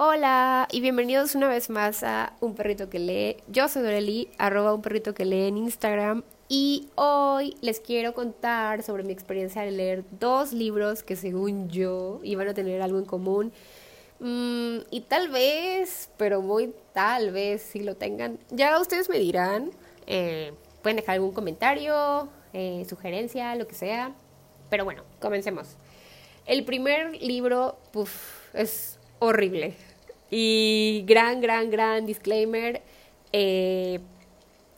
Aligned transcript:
Hola 0.00 0.68
y 0.70 0.80
bienvenidos 0.80 1.34
una 1.34 1.48
vez 1.48 1.70
más 1.70 2.04
a 2.04 2.32
Un 2.38 2.54
Perrito 2.54 2.88
que 2.88 3.00
Lee. 3.00 3.38
Yo 3.48 3.66
soy 3.66 3.82
Doreli, 3.82 4.30
arroba 4.38 4.72
Un 4.72 4.80
Perrito 4.80 5.12
que 5.12 5.24
Lee 5.24 5.48
en 5.48 5.56
Instagram. 5.56 6.22
Y 6.48 6.88
hoy 6.94 7.56
les 7.62 7.80
quiero 7.80 8.14
contar 8.14 8.84
sobre 8.84 9.02
mi 9.02 9.12
experiencia 9.12 9.62
de 9.62 9.72
leer 9.72 10.04
dos 10.20 10.52
libros 10.52 11.02
que 11.02 11.16
según 11.16 11.68
yo 11.68 12.20
iban 12.22 12.46
a 12.46 12.54
tener 12.54 12.80
algo 12.80 13.00
en 13.00 13.06
común. 13.06 13.52
Mm, 14.20 14.86
y 14.88 15.00
tal 15.00 15.30
vez, 15.30 16.10
pero 16.16 16.42
muy 16.42 16.72
tal 16.92 17.32
vez 17.32 17.60
si 17.62 17.80
lo 17.80 17.96
tengan. 17.96 18.38
Ya 18.50 18.80
ustedes 18.80 19.08
me 19.08 19.18
dirán. 19.18 19.72
Eh, 20.06 20.52
pueden 20.80 20.98
dejar 20.98 21.16
algún 21.16 21.32
comentario, 21.32 22.28
eh, 22.52 22.86
sugerencia, 22.88 23.56
lo 23.56 23.66
que 23.66 23.74
sea. 23.74 24.14
Pero 24.70 24.84
bueno, 24.84 25.02
comencemos. 25.20 25.76
El 26.46 26.64
primer 26.64 27.20
libro, 27.20 27.80
es 28.54 29.00
horrible. 29.18 29.74
Y 30.30 31.04
gran, 31.06 31.40
gran, 31.40 31.70
gran 31.70 32.06
disclaimer. 32.06 32.82
Eh, 33.32 34.00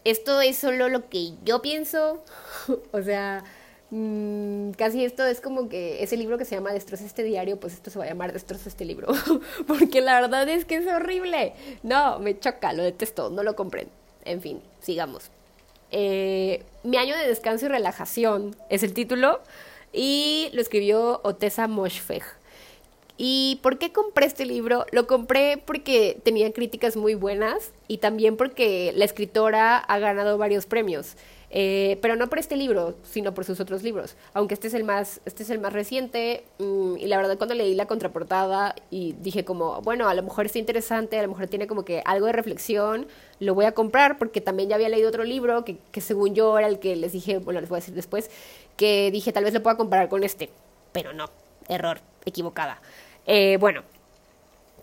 esto 0.05 0.41
es 0.41 0.57
solo 0.57 0.89
lo 0.89 1.09
que 1.09 1.33
yo 1.45 1.63
pienso. 1.63 2.23
o 2.93 3.03
sea, 3.03 3.45
mm, 3.91 4.71
casi 4.73 5.05
esto 5.05 5.27
es 5.27 5.41
como 5.41 5.69
que 5.69 6.03
ese 6.03 6.17
libro 6.17 6.39
que 6.39 6.45
se 6.45 6.55
llama 6.55 6.73
Destroza 6.73 7.05
este 7.05 7.23
diario, 7.23 7.59
pues 7.59 7.75
esto 7.75 7.91
se 7.91 7.99
va 7.99 8.05
a 8.05 8.09
llamar 8.09 8.33
Destroza 8.33 8.69
este 8.69 8.85
libro. 8.85 9.09
Porque 9.67 10.01
la 10.01 10.21
verdad 10.21 10.49
es 10.49 10.65
que 10.65 10.77
es 10.77 10.87
horrible. 10.87 11.55
No, 11.83 12.19
me 12.19 12.39
choca, 12.39 12.73
lo 12.73 12.83
detesto, 12.83 13.31
no 13.31 13.43
lo 13.43 13.57
compren. 13.57 13.89
En 14.25 14.41
fin, 14.41 14.61
sigamos. 14.81 15.31
Eh, 15.91 16.63
Mi 16.85 16.97
año 16.97 17.17
de 17.17 17.27
descanso 17.27 17.67
y 17.67 17.69
relajación 17.69 18.57
es 18.69 18.83
el 18.85 18.95
título 18.95 19.41
y 19.93 20.51
lo 20.53 20.61
escribió 20.61 21.21
Otesa 21.25 21.67
Moshfegh. 21.67 22.40
¿Y 23.23 23.61
por 23.63 23.77
qué 23.77 23.93
compré 23.93 24.25
este 24.25 24.47
libro? 24.47 24.87
Lo 24.93 25.07
compré 25.07 25.59
porque 25.59 26.19
tenía 26.23 26.51
críticas 26.55 26.97
muy 26.97 27.15
buenas 27.15 27.73
y 27.87 27.99
también 27.99 28.39
porque 28.39 28.95
la 28.97 29.05
escritora 29.05 29.77
ha 29.77 29.99
ganado 29.99 30.39
varios 30.39 30.65
premios. 30.65 31.19
Eh, 31.51 31.99
pero 32.01 32.17
no 32.17 32.31
por 32.31 32.39
este 32.39 32.57
libro, 32.57 32.95
sino 33.03 33.35
por 33.35 33.45
sus 33.45 33.61
otros 33.61 33.83
libros. 33.83 34.17
Aunque 34.33 34.55
este 34.55 34.69
es 34.69 34.75
el 34.75 34.85
más, 34.85 35.21
este 35.27 35.43
es 35.43 35.51
el 35.51 35.59
más 35.59 35.75
reciente. 35.75 36.45
Mm, 36.61 36.97
y 36.97 37.09
la 37.09 37.19
verdad, 37.19 37.37
cuando 37.37 37.55
leí 37.55 37.75
la 37.75 37.85
contraportada 37.85 38.75
y 38.89 39.13
dije 39.21 39.45
como, 39.45 39.83
bueno, 39.83 40.09
a 40.09 40.15
lo 40.15 40.23
mejor 40.23 40.47
está 40.47 40.59
interesante, 40.59 41.19
a 41.19 41.23
lo 41.23 41.29
mejor 41.29 41.47
tiene 41.49 41.67
como 41.67 41.85
que 41.85 42.01
algo 42.07 42.25
de 42.25 42.33
reflexión, 42.33 43.07
lo 43.39 43.55
voy 43.55 43.67
a 43.67 43.73
comprar 43.73 44.17
porque 44.17 44.41
también 44.41 44.71
ya 44.71 44.77
había 44.77 44.89
leído 44.89 45.11
otro 45.11 45.25
libro 45.25 45.63
que, 45.67 45.77
que 45.93 46.01
según 46.01 46.35
yo 46.35 46.57
era 46.57 46.69
el 46.69 46.79
que 46.79 46.97
les 46.97 47.13
dije, 47.13 47.37
bueno, 47.37 47.61
les 47.61 47.69
voy 47.69 47.77
a 47.77 47.81
decir 47.81 47.95
después, 47.95 48.31
que 48.79 49.11
dije 49.11 49.31
tal 49.31 49.45
vez 49.45 49.53
lo 49.53 49.63
pueda 49.63 49.77
comparar 49.77 50.09
con 50.09 50.25
este. 50.25 50.49
Pero 50.93 51.13
no, 51.13 51.27
error, 51.69 52.01
equivocada. 52.25 52.81
Eh, 53.33 53.59
bueno, 53.61 53.85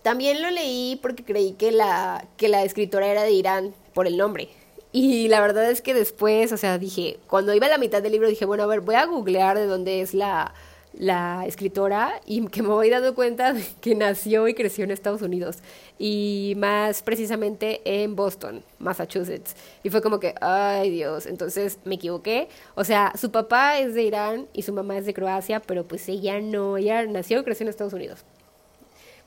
también 0.03 0.41
lo 0.41 0.49
leí 0.49 0.97
porque 1.01 1.25
creí 1.25 1.51
que 1.51 1.69
la, 1.69 2.25
que 2.37 2.47
la 2.47 2.63
escritora 2.63 3.07
era 3.07 3.23
de 3.23 3.31
Irán 3.31 3.75
por 3.93 4.07
el 4.07 4.15
nombre. 4.15 4.47
Y 4.93 5.27
la 5.27 5.41
verdad 5.41 5.69
es 5.69 5.81
que 5.81 5.93
después, 5.93 6.53
o 6.53 6.57
sea, 6.57 6.77
dije, 6.77 7.19
cuando 7.27 7.53
iba 7.53 7.65
a 7.65 7.69
la 7.69 7.77
mitad 7.77 8.01
del 8.01 8.13
libro, 8.13 8.29
dije, 8.29 8.45
bueno, 8.45 8.63
a 8.63 8.67
ver, 8.67 8.79
voy 8.79 8.95
a 8.95 9.05
googlear 9.05 9.57
de 9.57 9.65
dónde 9.65 9.99
es 9.99 10.13
la, 10.13 10.53
la 10.93 11.43
escritora 11.45 12.21
y 12.25 12.45
que 12.47 12.61
me 12.61 12.69
voy 12.69 12.89
dando 12.89 13.13
cuenta 13.15 13.51
de 13.51 13.65
que 13.81 13.95
nació 13.95 14.47
y 14.47 14.53
creció 14.53 14.85
en 14.85 14.91
Estados 14.91 15.21
Unidos 15.21 15.57
y 15.99 16.53
más 16.57 17.03
precisamente 17.03 17.81
en 17.83 18.15
Boston, 18.15 18.63
Massachusetts. 18.79 19.55
Y 19.83 19.89
fue 19.89 20.01
como 20.01 20.21
que, 20.21 20.35
ay 20.41 20.89
Dios, 20.89 21.25
entonces 21.25 21.79
me 21.83 21.95
equivoqué. 21.95 22.47
O 22.75 22.83
sea, 22.83 23.11
su 23.19 23.31
papá 23.31 23.79
es 23.79 23.93
de 23.93 24.03
Irán 24.03 24.47
y 24.53 24.61
su 24.61 24.73
mamá 24.73 24.97
es 24.97 25.05
de 25.05 25.13
Croacia, 25.13 25.59
pero 25.59 25.83
pues 25.83 26.07
ella 26.07 26.39
no, 26.39 26.77
ella 26.77 27.05
nació 27.05 27.41
y 27.41 27.43
creció 27.43 27.65
en 27.65 27.69
Estados 27.69 27.93
Unidos. 27.93 28.23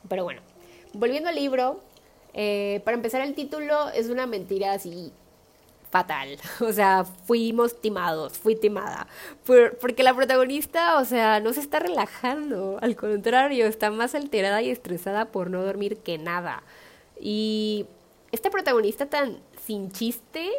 Pero 0.08 0.24
bueno, 0.24 0.40
volviendo 0.92 1.28
al 1.28 1.34
libro, 1.34 1.80
eh, 2.34 2.80
para 2.84 2.96
empezar 2.96 3.22
el 3.22 3.34
título 3.34 3.90
es 3.90 4.08
una 4.08 4.26
mentira 4.26 4.72
así 4.72 5.12
fatal. 5.90 6.38
O 6.60 6.72
sea, 6.72 7.04
fuimos 7.04 7.80
timados, 7.80 8.38
fui 8.38 8.54
timada. 8.56 9.06
porque 9.80 10.02
la 10.02 10.14
protagonista, 10.14 10.98
o 10.98 11.04
sea, 11.04 11.40
no 11.40 11.52
se 11.52 11.60
está 11.60 11.80
relajando. 11.80 12.78
Al 12.80 12.96
contrario, 12.96 13.66
está 13.66 13.90
más 13.90 14.14
alterada 14.14 14.62
y 14.62 14.70
estresada 14.70 15.26
por 15.26 15.50
no 15.50 15.62
dormir 15.62 15.98
que 15.98 16.18
nada. 16.18 16.62
Y 17.18 17.86
esta 18.32 18.50
protagonista 18.50 19.06
tan 19.06 19.38
sin 19.64 19.90
chiste 19.92 20.50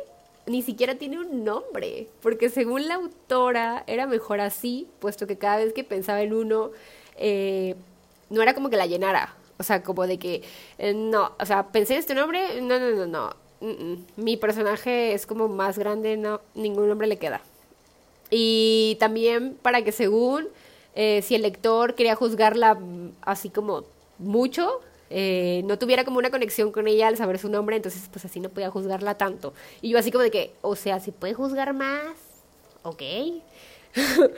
ni 0.45 0.61
siquiera 0.61 0.95
tiene 0.95 1.19
un 1.19 1.43
nombre. 1.43 2.07
Porque 2.21 2.49
según 2.49 2.87
la 2.87 2.95
autora 2.95 3.83
era 3.87 4.07
mejor 4.07 4.41
así, 4.41 4.87
puesto 4.99 5.27
que 5.27 5.37
cada 5.37 5.57
vez 5.57 5.73
que 5.73 5.83
pensaba 5.83 6.21
en 6.21 6.33
uno, 6.33 6.71
eh, 7.17 7.75
no 8.31 8.41
era 8.41 8.55
como 8.55 8.69
que 8.69 8.77
la 8.77 8.87
llenara. 8.87 9.35
O 9.59 9.63
sea, 9.63 9.83
como 9.83 10.07
de 10.07 10.17
que, 10.17 10.41
eh, 10.79 10.93
no, 10.93 11.33
o 11.39 11.45
sea, 11.45 11.67
pensé 11.67 11.93
en 11.93 11.99
este 11.99 12.15
nombre, 12.15 12.61
no, 12.61 12.79
no, 12.79 12.91
no, 12.91 13.05
no 13.05 13.35
mi 14.15 14.37
personaje 14.37 15.13
es 15.13 15.25
como 15.25 15.47
más 15.47 15.77
grande, 15.77 16.17
no, 16.17 16.41
ningún 16.55 16.89
nombre 16.89 17.07
le 17.07 17.17
queda. 17.17 17.41
Y 18.29 18.97
también 18.99 19.57
para 19.61 19.83
que 19.83 19.91
según 19.91 20.47
eh, 20.95 21.21
si 21.21 21.35
el 21.35 21.43
lector 21.43 21.95
quería 21.95 22.15
juzgarla 22.15 22.75
mm, 22.75 23.11
así 23.21 23.49
como 23.49 23.83
mucho, 24.17 24.81
eh, 25.09 25.61
no 25.65 25.77
tuviera 25.77 26.05
como 26.05 26.17
una 26.17 26.31
conexión 26.31 26.71
con 26.71 26.87
ella 26.87 27.07
al 27.07 27.17
saber 27.17 27.37
su 27.37 27.49
nombre, 27.49 27.75
entonces 27.75 28.09
pues 28.11 28.25
así 28.25 28.39
no 28.39 28.49
podía 28.49 28.71
juzgarla 28.71 29.17
tanto. 29.17 29.53
Y 29.81 29.89
yo 29.89 29.99
así 29.99 30.11
como 30.11 30.23
de 30.23 30.31
que, 30.31 30.53
o 30.61 30.75
sea, 30.75 30.99
si 30.99 31.11
puede 31.11 31.33
juzgar 31.33 31.73
más, 31.73 32.15
ok. 32.83 33.03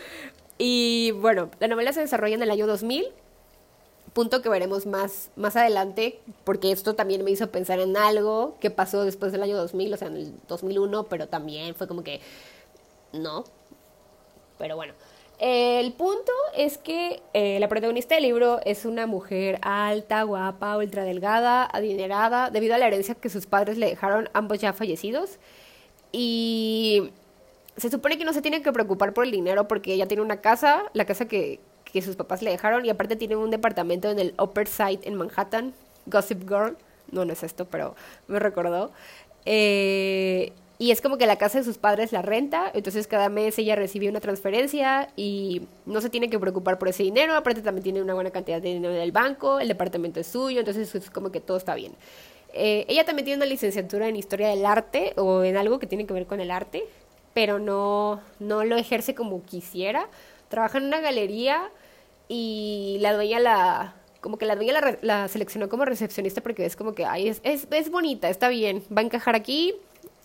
y 0.57 1.11
bueno, 1.11 1.49
la 1.59 1.67
novela 1.67 1.93
se 1.93 2.01
desarrolla 2.01 2.35
en 2.35 2.41
el 2.41 2.51
año 2.51 2.67
2000 2.67 3.05
punto 4.13 4.41
que 4.41 4.49
veremos 4.49 4.85
más, 4.85 5.29
más 5.35 5.55
adelante, 5.55 6.19
porque 6.43 6.71
esto 6.71 6.95
también 6.95 7.23
me 7.23 7.31
hizo 7.31 7.49
pensar 7.49 7.79
en 7.79 7.97
algo 7.97 8.55
que 8.59 8.69
pasó 8.69 9.03
después 9.03 9.31
del 9.31 9.43
año 9.43 9.57
2000, 9.57 9.93
o 9.93 9.97
sea, 9.97 10.07
en 10.07 10.17
el 10.17 10.33
2001, 10.47 11.03
pero 11.05 11.27
también 11.27 11.75
fue 11.75 11.87
como 11.87 12.03
que 12.03 12.21
no. 13.11 13.43
Pero 14.57 14.75
bueno, 14.75 14.93
el 15.39 15.91
punto 15.93 16.31
es 16.55 16.77
que 16.77 17.21
eh, 17.33 17.59
la 17.59 17.67
protagonista 17.67 18.15
del 18.15 18.23
libro 18.23 18.59
es 18.65 18.85
una 18.85 19.07
mujer 19.07 19.59
alta, 19.61 20.23
guapa, 20.23 20.77
ultra 20.77 21.03
delgada, 21.03 21.65
adinerada, 21.65 22.49
debido 22.49 22.75
a 22.75 22.77
la 22.77 22.87
herencia 22.87 23.15
que 23.15 23.29
sus 23.29 23.47
padres 23.47 23.77
le 23.77 23.87
dejaron, 23.87 24.29
ambos 24.33 24.59
ya 24.59 24.73
fallecidos. 24.73 25.39
Y 26.11 27.11
se 27.77 27.89
supone 27.89 28.17
que 28.17 28.25
no 28.25 28.33
se 28.33 28.41
tiene 28.41 28.61
que 28.61 28.71
preocupar 28.71 29.13
por 29.13 29.25
el 29.25 29.31
dinero 29.31 29.67
porque 29.67 29.93
ella 29.93 30.07
tiene 30.07 30.21
una 30.21 30.41
casa, 30.41 30.83
la 30.93 31.05
casa 31.05 31.27
que, 31.27 31.59
que 31.93 32.01
sus 32.01 32.15
papás 32.15 32.41
le 32.41 32.51
dejaron 32.51 32.85
y 32.85 32.89
aparte 32.89 33.15
tiene 33.15 33.35
un 33.35 33.51
departamento 33.51 34.09
en 34.09 34.19
el 34.19 34.33
Upper 34.39 34.67
Side 34.67 35.01
en 35.03 35.15
Manhattan, 35.15 35.73
Gossip 36.07 36.41
Girl, 36.41 36.75
no, 37.11 37.23
no 37.23 37.31
es 37.31 37.43
esto, 37.43 37.65
pero 37.65 37.95
me 38.27 38.39
recordó. 38.39 38.91
Eh, 39.45 40.51
y 40.79 40.91
es 40.91 41.01
como 41.01 41.17
que 41.17 41.27
la 41.27 41.37
casa 41.37 41.59
de 41.59 41.63
sus 41.63 41.77
padres 41.77 42.11
la 42.11 42.23
renta, 42.23 42.71
entonces 42.73 43.07
cada 43.07 43.29
mes 43.29 43.57
ella 43.59 43.75
recibe 43.75 44.09
una 44.09 44.19
transferencia 44.19 45.09
y 45.15 45.61
no 45.85 46.01
se 46.01 46.09
tiene 46.09 46.29
que 46.29 46.39
preocupar 46.39 46.79
por 46.79 46.87
ese 46.87 47.03
dinero, 47.03 47.35
aparte 47.35 47.61
también 47.61 47.83
tiene 47.83 48.01
una 48.01 48.15
buena 48.15 48.31
cantidad 48.31 48.59
de 48.59 48.73
dinero 48.73 48.93
en 48.93 49.01
el 49.01 49.11
banco, 49.11 49.59
el 49.59 49.67
departamento 49.67 50.19
es 50.19 50.27
suyo, 50.27 50.59
entonces 50.59 50.93
es 50.95 51.09
como 51.11 51.31
que 51.31 51.39
todo 51.39 51.57
está 51.57 51.75
bien. 51.75 51.93
Eh, 52.53 52.85
ella 52.87 53.05
también 53.05 53.25
tiene 53.25 53.37
una 53.37 53.45
licenciatura 53.45 54.07
en 54.07 54.15
historia 54.15 54.49
del 54.49 54.65
arte 54.65 55.13
o 55.15 55.43
en 55.43 55.57
algo 55.57 55.79
que 55.79 55.87
tiene 55.87 56.05
que 56.05 56.13
ver 56.13 56.25
con 56.25 56.39
el 56.39 56.51
arte, 56.51 56.83
pero 57.33 57.59
no, 57.59 58.19
no 58.39 58.63
lo 58.63 58.75
ejerce 58.75 59.15
como 59.15 59.43
quisiera. 59.43 60.07
Trabaja 60.49 60.79
en 60.79 60.85
una 60.85 60.99
galería 60.99 61.69
y 62.27 62.97
la 63.01 63.13
dueña 63.13 63.39
la 63.39 63.95
como 64.21 64.37
que 64.37 64.45
la 64.45 64.55
dueña 64.55 64.97
la, 65.01 65.27
seleccionó 65.27 65.67
como 65.67 65.85
recepcionista 65.85 66.41
porque 66.41 66.65
es 66.65 66.75
como 66.75 66.93
que 66.93 67.05
ay 67.05 67.27
es, 67.27 67.41
es, 67.43 67.67
es 67.71 67.91
bonita 67.91 68.29
está 68.29 68.47
bien 68.49 68.83
va 68.95 69.01
a 69.01 69.05
encajar 69.05 69.35
aquí 69.35 69.75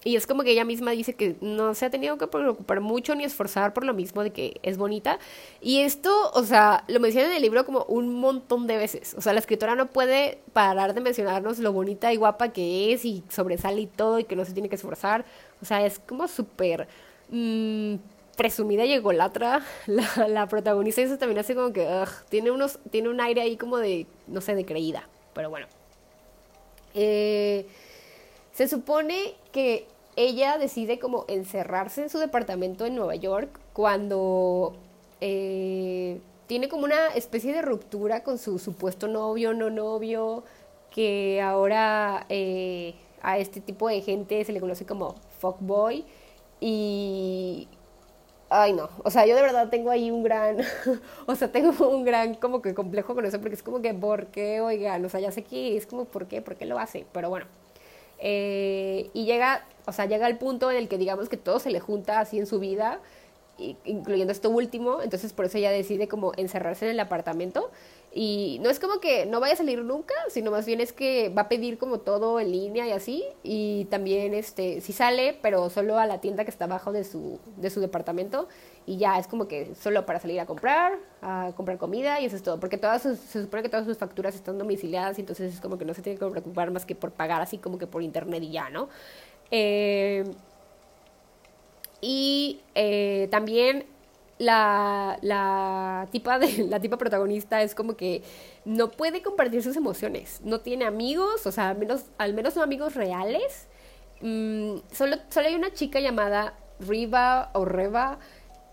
y 0.05 0.15
es 0.17 0.27
como 0.27 0.45
que 0.45 0.53
ella 0.53 0.65
misma 0.65 0.93
dice 0.93 1.15
que 1.15 1.37
no 1.41 1.75
se 1.75 1.85
ha 1.85 1.91
tenido 1.91 2.17
que 2.19 2.29
preocupar 2.29 2.81
mucho 2.81 3.15
ni 3.15 3.25
esforzar 3.25 3.75
por 3.75 3.85
lo 3.85 3.95
mismo 3.95 4.23
de 4.23 4.31
que 4.31 4.61
es 4.63 4.79
bonita. 4.79 5.19
Y 5.61 5.81
esto, 5.81 6.31
o 6.35 6.45
sea, 6.45 6.85
lo 6.87 7.01
menciona 7.01 7.29
en 7.29 7.35
el 7.35 7.43
libro 7.43 7.67
como 7.67 7.83
un 7.85 8.15
montón 8.21 8.69
de 8.69 8.77
veces. 8.77 9.15
O 9.19 9.21
sea, 9.21 9.33
la 9.33 9.41
escritora 9.41 9.75
no 9.75 9.91
puede 9.91 10.39
parar 10.53 10.95
de 10.95 11.01
mencionarnos 11.01 11.59
lo 11.59 11.73
bonita 11.73 12.13
y 12.13 12.17
guapa 12.17 12.53
que 12.53 12.93
es 12.93 13.05
y 13.05 13.25
sobresale 13.29 13.81
y 13.83 13.87
todo 13.87 14.21
y 14.21 14.25
que 14.25 14.37
no 14.37 14.45
se 14.45 14.53
tiene 14.53 14.69
que 14.69 14.77
esforzar. 14.77 15.25
O 15.61 15.65
sea, 15.65 15.85
es 15.85 15.99
como 15.99 16.29
súper... 16.29 16.87
Mmm, 17.31 17.97
presumida 18.39 18.87
y 18.87 18.95
egolatra 18.95 19.63
la, 19.87 20.29
la 20.29 20.47
protagonista 20.47 21.03
y 21.03 21.05
eso 21.05 21.19
también 21.19 21.41
hace 21.41 21.55
como 21.55 21.75
que 21.75 21.87
tiene 22.31 22.51
unos 22.51 22.79
tiene 22.91 23.11
un 23.11 23.21
aire 23.21 23.43
ahí 23.43 23.59
como 23.59 23.77
de 23.77 24.07
no 24.27 24.41
sé 24.41 24.55
de 24.55 24.65
creída 24.65 25.07
pero 25.39 25.51
bueno. 25.51 25.69
Eh, 26.95 27.65
se 28.51 28.67
supone 28.67 29.37
que 29.53 29.87
ella 30.17 30.59
decide 30.59 30.99
como 30.99 31.25
encerrarse 31.29 32.03
en 32.03 32.11
su 32.11 32.19
departamento 32.19 32.87
en 32.87 32.97
Nueva 32.97 33.15
York 33.15 33.61
cuando 33.73 34.75
eh, 35.21 36.21
tiene 36.49 36.69
como 36.69 36.83
una 36.83 37.07
especie 37.15 37.53
de 37.53 37.63
ruptura 37.63 38.25
con 38.25 38.39
su 38.39 38.59
supuesto 38.59 39.07
novio 39.07 39.55
no 39.55 39.71
novio 39.71 40.43
que 40.91 41.41
ahora 41.41 42.27
eh, 42.29 42.97
a 43.23 43.39
este 43.39 43.61
tipo 43.61 43.89
de 43.89 44.01
gente 44.01 44.45
se 44.45 44.53
le 44.53 44.59
conoce 44.59 44.87
como 44.87 45.15
fuckboy 45.39 46.05
y 46.61 47.69
ay 48.51 48.73
no, 48.73 48.89
o 49.05 49.11
sea, 49.11 49.27
yo 49.27 49.35
de 49.37 49.43
verdad 49.43 49.69
tengo 49.69 49.91
ahí 49.91 50.11
un 50.11 50.23
gran, 50.23 50.59
o 51.27 51.35
sea, 51.35 51.51
tengo 51.53 51.89
un 51.89 52.05
gran 52.05 52.35
como 52.35 52.63
que 52.63 52.75
complejo 52.75 53.15
con 53.15 53.25
eso 53.27 53.41
porque 53.41 53.55
es 53.55 53.63
como 53.63 53.83
que, 53.83 53.95
¿por 53.95 54.27
qué? 54.27 54.61
Oigan, 54.61 55.05
o 55.05 55.09
sea, 55.09 55.21
ya 55.21 55.31
sé 55.33 55.45
que 55.45 55.77
es 55.77 55.87
como, 55.87 56.05
¿por 56.07 56.27
qué? 56.27 56.43
¿Por 56.43 56.57
qué 56.57 56.67
lo 56.67 56.79
hace? 56.79 57.07
Pero 57.13 57.29
bueno, 57.31 57.47
eh, 58.19 59.11
y 59.15 59.25
llega, 59.25 59.65
o 59.87 59.93
sea, 59.93 60.07
llega 60.07 60.27
el 60.27 60.39
punto 60.39 60.71
en 60.71 60.77
el 60.79 60.89
que 60.89 60.99
digamos 60.99 61.29
que 61.29 61.37
todo 61.37 61.61
se 61.61 61.71
le 61.71 61.81
junta 61.81 62.21
así 62.21 62.39
en 62.39 62.47
su 62.47 62.59
vida, 62.59 63.01
incluyendo 63.85 64.33
esto 64.33 64.51
último, 64.51 65.03
entonces 65.03 65.33
por 65.33 65.45
eso 65.45 65.59
ella 65.59 65.71
decide 65.71 66.09
como 66.09 66.33
encerrarse 66.37 66.87
en 66.87 66.93
el 66.93 67.01
apartamento 67.01 67.71
y 68.11 68.59
no 68.63 68.71
es 68.71 68.81
como 68.81 69.01
que 69.01 69.27
no 69.27 69.39
vaya 69.39 69.53
a 69.53 69.57
salir 69.57 69.85
nunca, 69.85 70.15
sino 70.29 70.51
más 70.51 70.65
bien 70.65 70.81
es 70.81 70.93
que 70.93 71.29
va 71.29 71.43
a 71.43 71.49
pedir 71.49 71.77
como 71.77 71.99
todo 72.01 72.41
en 72.41 72.51
línea 72.51 72.87
y 72.87 72.93
así. 72.93 73.25
Y 73.43 73.85
también 73.87 74.33
este 74.33 74.81
sí 74.81 74.93
sale, 74.93 75.39
pero 75.43 75.69
solo 75.69 75.99
a 75.99 76.07
la 76.07 76.21
tienda 76.21 76.45
que 76.45 76.51
está 76.51 76.65
abajo 76.65 76.91
de 76.91 77.05
su, 77.05 77.39
de 77.57 77.69
su 77.69 77.81
departamento. 77.81 78.49
Y 78.87 78.97
ya 78.97 79.19
es 79.19 79.27
como 79.27 79.47
que 79.47 79.75
solo 79.75 80.07
para 80.07 80.21
salir 80.21 80.41
a 80.41 80.47
comprar, 80.47 80.99
a 81.21 81.53
comprar 81.55 81.77
comida 81.77 82.19
y 82.21 82.25
eso 82.25 82.37
es 82.37 82.43
todo. 82.43 82.59
Porque 82.59 82.79
todas 82.79 83.03
se 83.03 83.43
supone 83.43 83.63
que 83.63 83.69
todas 83.69 83.85
sus 83.85 83.99
facturas 83.99 84.35
están 84.35 84.57
domiciliadas 84.57 85.19
y 85.19 85.21
entonces 85.21 85.55
es 85.55 85.61
como 85.61 85.77
que 85.77 85.85
no 85.85 85.93
se 85.93 86.01
tiene 86.01 86.19
que 86.19 86.27
preocupar 86.27 86.71
más 86.71 86.87
que 86.87 86.95
por 86.95 87.13
pagar 87.13 87.43
así 87.43 87.59
como 87.59 87.77
que 87.79 87.87
por 87.87 88.03
internet 88.03 88.43
y 88.43 88.53
ya, 88.53 88.71
¿no? 88.71 88.89
Eh, 89.51 90.25
y 92.01 92.61
eh, 92.75 93.29
también 93.31 93.87
la, 94.39 95.19
la, 95.23 96.09
tipa 96.11 96.39
de, 96.39 96.65
la 96.69 96.81
tipa 96.81 96.97
protagonista 96.97 97.63
es 97.63 97.75
como 97.75 97.97
que 97.97 98.23
no 98.65 98.91
puede 98.91 99.23
compartir 99.23 99.63
sus 99.63 99.77
emociones, 99.77 100.41
no 100.45 100.61
tiene 100.61 100.85
amigos, 100.85 101.47
o 101.47 101.53
sea, 101.53 101.71
al 101.71 101.79
menos, 101.79 102.05
al 102.19 102.35
menos 102.35 102.57
no 102.57 102.63
amigos 102.63 102.95
reales. 102.95 103.67
Mm, 104.21 104.79
solo, 104.93 105.17
solo 105.29 105.47
hay 105.47 105.55
una 105.55 105.73
chica 105.73 106.01
llamada 106.01 106.55
Riva 106.81 107.51
o 107.55 107.65
Reva 107.65 108.19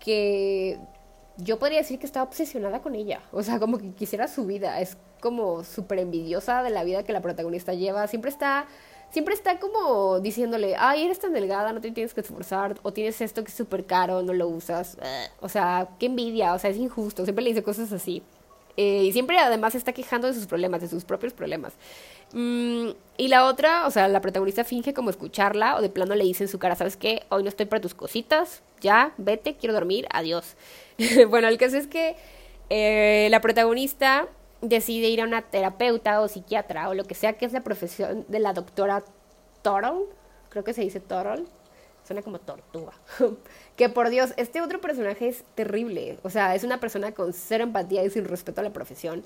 que 0.00 0.78
yo 1.38 1.58
podría 1.58 1.78
decir 1.78 1.98
que 1.98 2.06
está 2.06 2.22
obsesionada 2.22 2.80
con 2.80 2.94
ella, 2.94 3.20
o 3.32 3.42
sea, 3.42 3.58
como 3.58 3.78
que 3.78 3.90
quisiera 3.92 4.28
su 4.28 4.46
vida, 4.46 4.80
es 4.80 4.96
como 5.20 5.64
súper 5.64 5.98
envidiosa 5.98 6.62
de 6.62 6.70
la 6.70 6.84
vida 6.84 7.02
que 7.02 7.12
la 7.12 7.20
protagonista 7.20 7.74
lleva, 7.74 8.06
siempre 8.06 8.30
está 8.30 8.66
siempre 9.10 9.34
está 9.34 9.58
como 9.58 10.20
diciéndole, 10.20 10.76
ay, 10.78 11.04
eres 11.04 11.18
tan 11.18 11.32
delgada, 11.32 11.72
no 11.72 11.80
te 11.80 11.90
tienes 11.90 12.14
que 12.14 12.20
esforzar, 12.20 12.78
o 12.82 12.92
tienes 12.92 13.20
esto 13.20 13.42
que 13.42 13.50
es 13.50 13.56
súper 13.56 13.86
caro, 13.86 14.22
no 14.22 14.32
lo 14.32 14.48
usas. 14.48 14.98
O 15.40 15.48
sea, 15.48 15.88
qué 15.98 16.06
envidia, 16.06 16.54
o 16.54 16.58
sea, 16.58 16.70
es 16.70 16.76
injusto, 16.76 17.24
siempre 17.24 17.44
le 17.44 17.50
dice 17.50 17.62
cosas 17.62 17.92
así. 17.92 18.22
Eh, 18.76 19.04
y 19.04 19.12
siempre 19.12 19.38
además 19.38 19.74
está 19.74 19.92
quejando 19.92 20.28
de 20.28 20.34
sus 20.34 20.46
problemas, 20.46 20.82
de 20.82 20.88
sus 20.88 21.04
propios 21.04 21.32
problemas. 21.32 21.72
Mm, 22.32 22.90
y 23.16 23.28
la 23.28 23.46
otra, 23.46 23.86
o 23.86 23.90
sea, 23.90 24.06
la 24.08 24.20
protagonista 24.20 24.64
finge 24.64 24.92
como 24.92 25.10
escucharla 25.10 25.76
o 25.76 25.80
de 25.80 25.88
plano 25.88 26.14
le 26.14 26.24
dice 26.24 26.44
en 26.44 26.48
su 26.48 26.58
cara, 26.58 26.76
¿sabes 26.76 26.96
qué? 26.96 27.22
Hoy 27.30 27.42
no 27.42 27.48
estoy 27.48 27.66
para 27.66 27.80
tus 27.80 27.94
cositas, 27.94 28.62
ya, 28.80 29.14
vete, 29.16 29.56
quiero 29.56 29.72
dormir, 29.74 30.06
adiós. 30.10 30.56
bueno, 31.28 31.48
el 31.48 31.56
caso 31.56 31.78
es 31.78 31.86
que 31.86 32.16
eh, 32.68 33.28
la 33.30 33.40
protagonista 33.40 34.28
decide 34.60 35.08
ir 35.08 35.20
a 35.20 35.24
una 35.24 35.42
terapeuta 35.42 36.20
o 36.20 36.28
psiquiatra 36.28 36.88
o 36.88 36.94
lo 36.94 37.04
que 37.04 37.14
sea 37.14 37.34
que 37.34 37.46
es 37.46 37.52
la 37.52 37.62
profesión 37.62 38.24
de 38.28 38.38
la 38.38 38.52
doctora 38.52 39.04
Torol, 39.62 40.08
creo 40.48 40.64
que 40.64 40.72
se 40.72 40.82
dice 40.82 41.00
Torol, 41.00 41.46
suena 42.04 42.22
como 42.22 42.38
tortuga. 42.38 42.92
que 43.76 43.88
por 43.88 44.10
Dios, 44.10 44.32
este 44.36 44.60
otro 44.60 44.80
personaje 44.80 45.28
es 45.28 45.44
terrible, 45.54 46.18
o 46.22 46.30
sea, 46.30 46.54
es 46.54 46.64
una 46.64 46.80
persona 46.80 47.12
con 47.12 47.32
cero 47.32 47.64
empatía 47.64 48.04
y 48.04 48.10
sin 48.10 48.24
respeto 48.24 48.60
a 48.60 48.64
la 48.64 48.72
profesión. 48.72 49.24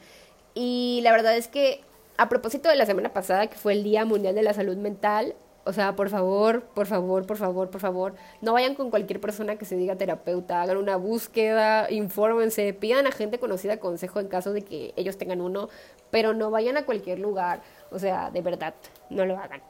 Y 0.55 1.01
la 1.03 1.13
verdad 1.13 1.37
es 1.37 1.49
que 1.49 1.83
a 2.17 2.29
propósito 2.29 2.69
de 2.69 2.77
la 2.77 2.87
semana 2.87 3.13
pasada, 3.13 3.47
que 3.47 3.57
fue 3.57 3.73
el 3.73 3.85
Día 3.85 4.05
Mundial 4.05 4.35
de 4.35 4.43
la 4.43 4.53
Salud 4.53 4.77
Mental, 4.77 5.35
o 5.65 5.73
sea, 5.73 5.95
por 5.95 6.09
favor, 6.09 6.63
por 6.63 6.87
favor, 6.87 7.27
por 7.27 7.37
favor, 7.37 7.71
por 7.71 7.81
favor, 7.81 8.15
no 8.41 8.55
vayan 8.55 8.75
con 8.75 8.91
cualquier 8.91 9.21
persona 9.21 9.57
que 9.57 9.65
se 9.65 9.77
diga 9.77 9.97
terapeuta, 9.97 10.63
hagan 10.63 10.79
una 10.79 10.97
búsqueda, 10.97 11.91
infórmense, 11.91 12.73
pidan 12.73 13.07
a 13.07 13.13
gente 13.13 13.39
conocida 13.39 13.79
consejo 13.79 14.21
en 14.21 14.29
caso 14.29 14.53
de 14.53 14.63
que 14.63 14.95
ellos 14.97 15.19
tengan 15.19 15.41
uno, 15.41 15.69
pero 16.11 16.33
no 16.33 16.51
vayan 16.51 16.77
a 16.77 16.85
cualquier 16.85 17.19
lugar, 17.19 17.63
o 17.91 17.99
sea, 17.99 18.31
de 18.31 18.41
verdad, 18.41 18.75
no 19.11 19.27
lo 19.27 19.37
hagan. 19.37 19.61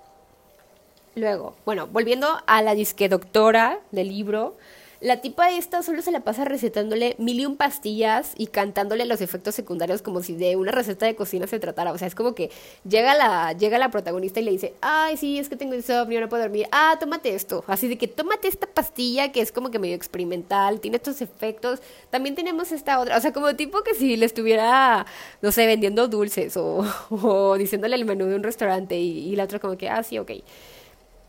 Luego, 1.17 1.57
bueno, 1.65 1.89
volviendo 1.89 2.29
a 2.47 2.63
la 2.63 2.75
disque 2.75 3.09
doctora 3.09 3.81
del 3.91 4.09
libro, 4.09 4.57
la 5.01 5.23
tipa 5.23 5.51
esta 5.51 5.83
solo 5.83 6.03
se 6.03 6.13
la 6.13 6.21
pasa 6.21 6.45
recetándole 6.45 7.17
mil 7.19 7.41
y 7.41 7.47
un 7.47 7.57
pastillas 7.57 8.35
y 8.37 8.49
cantándole 8.49 9.07
los 9.07 9.23
efectos 9.23 9.55
secundarios 9.55 10.03
como 10.03 10.23
si 10.23 10.35
de 10.35 10.57
una 10.57 10.73
receta 10.73 11.07
de 11.07 11.17
cocina 11.17 11.47
se 11.47 11.59
tratara. 11.59 11.93
O 11.93 11.99
sea, 11.99 12.07
es 12.07 12.15
como 12.15 12.35
que 12.35 12.51
llega 12.87 13.15
la, 13.15 13.55
llega 13.55 13.79
la 13.79 13.91
protagonista 13.91 14.41
y 14.41 14.45
le 14.45 14.51
dice, 14.51 14.75
ay, 14.83 15.17
sí, 15.17 15.39
es 15.39 15.49
que 15.49 15.57
tengo 15.57 15.75
insomnio, 15.75 16.21
no 16.21 16.29
puedo 16.29 16.43
dormir. 16.43 16.67
Ah, 16.71 16.97
tómate 17.01 17.35
esto. 17.35 17.65
Así 17.67 17.89
de 17.89 17.97
que 17.97 18.09
tómate 18.09 18.49
esta 18.49 18.67
pastilla 18.67 19.33
que 19.33 19.41
es 19.41 19.53
como 19.53 19.71
que 19.71 19.79
medio 19.79 19.95
experimental, 19.95 20.81
tiene 20.81 20.99
estos 20.99 21.23
efectos. 21.23 21.81
También 22.11 22.35
tenemos 22.35 22.71
esta 22.71 23.01
otra. 23.01 23.17
O 23.17 23.21
sea, 23.21 23.33
como 23.33 23.57
tipo 23.57 23.83
que 23.83 23.95
si 23.95 24.19
le 24.19 24.27
estuviera, 24.27 25.07
no 25.41 25.51
sé, 25.51 25.67
vendiendo 25.67 26.09
dulces 26.09 26.59
o, 26.59 27.57
diciéndole 27.59 27.97
el 27.97 28.05
menú 28.05 28.27
de 28.27 28.35
un 28.35 28.43
restaurante 28.43 28.99
y, 28.99 29.35
la 29.35 29.45
otra 29.45 29.61
como 29.61 29.79
que, 29.79 29.89
ah, 29.89 30.03
sí, 30.03 30.19
ok. 30.19 30.33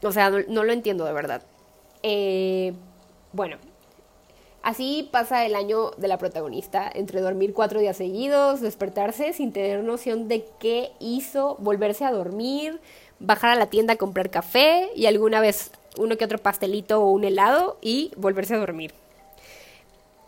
O 0.04 0.12
sea, 0.12 0.30
no, 0.30 0.40
no 0.50 0.64
lo 0.66 0.74
entiendo 0.74 1.06
de 1.06 1.14
verdad. 1.14 1.44
Eh, 2.04 2.74
bueno, 3.34 3.58
así 4.62 5.10
pasa 5.12 5.46
el 5.46 5.56
año 5.56 5.92
de 5.92 6.08
la 6.08 6.18
protagonista, 6.18 6.90
entre 6.94 7.22
dormir 7.22 7.54
cuatro 7.54 7.80
días 7.80 7.98
seguidos, 7.98 8.62
despertarse 8.62 9.34
sin 9.34 9.52
tener 9.52 9.84
noción 9.84 10.28
de 10.28 10.46
qué 10.60 10.92
hizo, 11.00 11.56
volverse 11.60 12.06
a 12.06 12.12
dormir, 12.12 12.80
bajar 13.20 13.52
a 13.52 13.56
la 13.56 13.68
tienda 13.68 13.94
a 13.94 13.98
comprar 13.98 14.30
café 14.30 14.90
y 14.96 15.06
alguna 15.06 15.42
vez 15.42 15.72
uno 15.98 16.18
que 16.18 16.26
otro 16.26 16.40
pastelito 16.40 17.02
o 17.02 17.10
un 17.12 17.24
helado 17.24 17.78
y 17.82 18.12
volverse 18.18 18.56
a 18.56 18.60
dormir. 18.60 18.94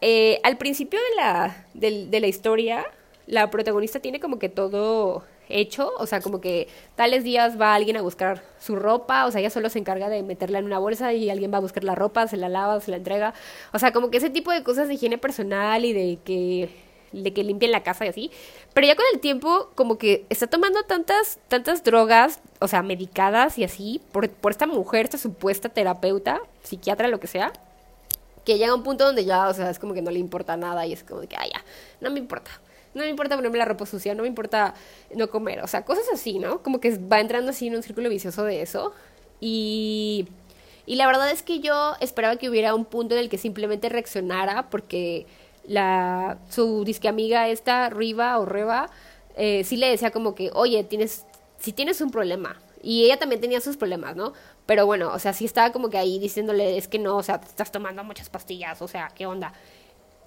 Eh, 0.01 0.39
al 0.43 0.57
principio 0.57 0.99
de 0.99 1.15
la, 1.15 1.65
de 1.73 2.19
la 2.19 2.27
historia, 2.27 2.85
la 3.25 3.49
protagonista 3.49 3.99
tiene 3.99 4.19
como 4.19 4.37
que 4.37 4.49
todo 4.49 5.23
hecho, 5.49 5.91
o 5.97 6.05
sea, 6.05 6.21
como 6.21 6.41
que 6.41 6.67
tales 6.95 7.23
días 7.23 7.59
va 7.59 7.73
alguien 7.75 7.97
a 7.97 8.01
buscar 8.01 8.43
su 8.59 8.75
ropa, 8.75 9.25
o 9.25 9.31
sea, 9.31 9.41
ella 9.41 9.49
solo 9.49 9.69
se 9.69 9.79
encarga 9.79 10.09
de 10.09 10.23
meterla 10.23 10.59
en 10.59 10.65
una 10.65 10.79
bolsa 10.79 11.13
y 11.13 11.29
alguien 11.29 11.51
va 11.53 11.57
a 11.57 11.61
buscar 11.61 11.83
la 11.83 11.95
ropa, 11.95 12.27
se 12.27 12.37
la 12.37 12.49
lava, 12.49 12.79
se 12.79 12.91
la 12.91 12.97
entrega, 12.97 13.33
o 13.73 13.79
sea, 13.79 13.91
como 13.91 14.09
que 14.09 14.17
ese 14.17 14.29
tipo 14.29 14.51
de 14.51 14.63
cosas 14.63 14.87
de 14.87 14.95
higiene 14.95 15.17
personal 15.17 15.85
y 15.85 15.93
de 15.93 16.19
que 16.23 16.93
de 17.13 17.31
que 17.31 17.43
limpien 17.43 17.71
la 17.71 17.83
casa 17.83 18.05
y 18.05 18.09
así, 18.09 18.31
pero 18.73 18.87
ya 18.87 18.95
con 18.95 19.05
el 19.13 19.19
tiempo 19.19 19.69
como 19.75 19.99
que 19.99 20.25
está 20.29 20.47
tomando 20.47 20.81
tantas 20.83 21.37
tantas 21.47 21.83
drogas, 21.83 22.39
o 22.59 22.67
sea, 22.67 22.81
medicadas 22.81 23.59
y 23.59 23.63
así 23.63 24.01
por, 24.11 24.29
por 24.29 24.51
esta 24.51 24.65
mujer, 24.65 25.05
esta 25.05 25.19
supuesta 25.19 25.69
terapeuta, 25.69 26.41
psiquiatra, 26.63 27.07
lo 27.07 27.19
que 27.19 27.27
sea, 27.27 27.53
que 28.45 28.57
llega 28.57 28.71
a 28.71 28.75
un 28.75 28.83
punto 28.83 29.05
donde 29.05 29.25
ya, 29.25 29.47
o 29.47 29.53
sea, 29.53 29.69
es 29.69 29.77
como 29.77 29.93
que 29.93 30.01
no 30.01 30.09
le 30.09 30.19
importa 30.19 30.57
nada 30.57 30.87
y 30.87 30.93
es 30.93 31.03
como 31.03 31.21
que, 31.21 31.35
ah, 31.35 31.45
ya, 31.45 31.63
no 32.01 32.09
me 32.09 32.19
importa 32.19 32.49
no 32.93 33.03
me 33.03 33.09
importa 33.09 33.35
ponerme 33.35 33.57
la 33.57 33.65
ropa 33.65 33.85
sucia, 33.85 34.13
no 34.15 34.23
me 34.23 34.27
importa 34.27 34.73
no 35.15 35.29
comer, 35.29 35.61
o 35.61 35.67
sea, 35.67 35.83
cosas 35.85 36.05
así, 36.13 36.39
¿no? 36.39 36.61
Como 36.61 36.79
que 36.79 36.97
va 36.97 37.19
entrando 37.19 37.51
así 37.51 37.67
en 37.67 37.75
un 37.75 37.83
círculo 37.83 38.09
vicioso 38.09 38.43
de 38.43 38.61
eso. 38.61 38.93
Y, 39.39 40.27
y 40.85 40.95
la 40.95 41.07
verdad 41.07 41.31
es 41.31 41.43
que 41.43 41.59
yo 41.59 41.95
esperaba 41.99 42.37
que 42.37 42.49
hubiera 42.49 42.75
un 42.75 42.85
punto 42.85 43.15
en 43.15 43.21
el 43.21 43.29
que 43.29 43.37
simplemente 43.37 43.89
reaccionara 43.89 44.69
porque 44.69 45.25
la, 45.67 46.37
su 46.49 46.83
disque 46.83 47.07
amiga 47.07 47.47
esta, 47.49 47.89
Riva 47.89 48.37
o 48.39 48.45
Reva, 48.45 48.89
eh, 49.35 49.63
sí 49.63 49.77
le 49.77 49.89
decía 49.89 50.11
como 50.11 50.35
que, 50.35 50.51
oye, 50.53 50.83
tienes, 50.83 51.25
si 51.59 51.73
tienes 51.73 52.01
un 52.01 52.11
problema. 52.11 52.59
Y 52.81 53.05
ella 53.05 53.17
también 53.17 53.39
tenía 53.39 53.61
sus 53.61 53.77
problemas, 53.77 54.15
¿no? 54.15 54.33
Pero 54.65 54.85
bueno, 54.85 55.11
o 55.13 55.19
sea, 55.19 55.33
sí 55.33 55.45
estaba 55.45 55.71
como 55.71 55.89
que 55.89 55.97
ahí 55.97 56.19
diciéndole, 56.19 56.77
es 56.77 56.87
que 56.87 56.99
no, 56.99 57.17
o 57.17 57.23
sea, 57.23 57.35
estás 57.35 57.71
tomando 57.71 58.03
muchas 58.03 58.29
pastillas, 58.29 58.81
o 58.81 58.87
sea, 58.87 59.09
¿qué 59.15 59.25
onda? 59.25 59.53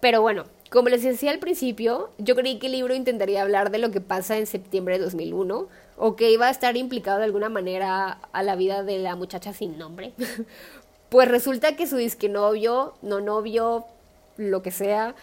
Pero 0.06 0.22
bueno, 0.22 0.44
como 0.70 0.88
les 0.88 1.02
decía 1.02 1.32
al 1.32 1.40
principio, 1.40 2.10
yo 2.18 2.36
creí 2.36 2.60
que 2.60 2.66
el 2.66 2.74
libro 2.74 2.94
intentaría 2.94 3.42
hablar 3.42 3.72
de 3.72 3.78
lo 3.78 3.90
que 3.90 4.00
pasa 4.00 4.38
en 4.38 4.46
septiembre 4.46 4.98
de 4.98 5.04
2001 5.04 5.66
o 5.96 6.14
que 6.14 6.30
iba 6.30 6.46
a 6.46 6.50
estar 6.50 6.76
implicado 6.76 7.18
de 7.18 7.24
alguna 7.24 7.48
manera 7.48 8.20
a 8.30 8.42
la 8.44 8.54
vida 8.54 8.84
de 8.84 9.00
la 9.00 9.16
muchacha 9.16 9.52
sin 9.52 9.78
nombre. 9.78 10.12
pues 11.08 11.26
resulta 11.26 11.74
que 11.74 11.88
su 11.88 11.96
disque 11.96 12.28
novio, 12.28 12.94
no 13.02 13.20
novio, 13.20 13.84
lo 14.36 14.62
que 14.62 14.70
sea, 14.70 15.16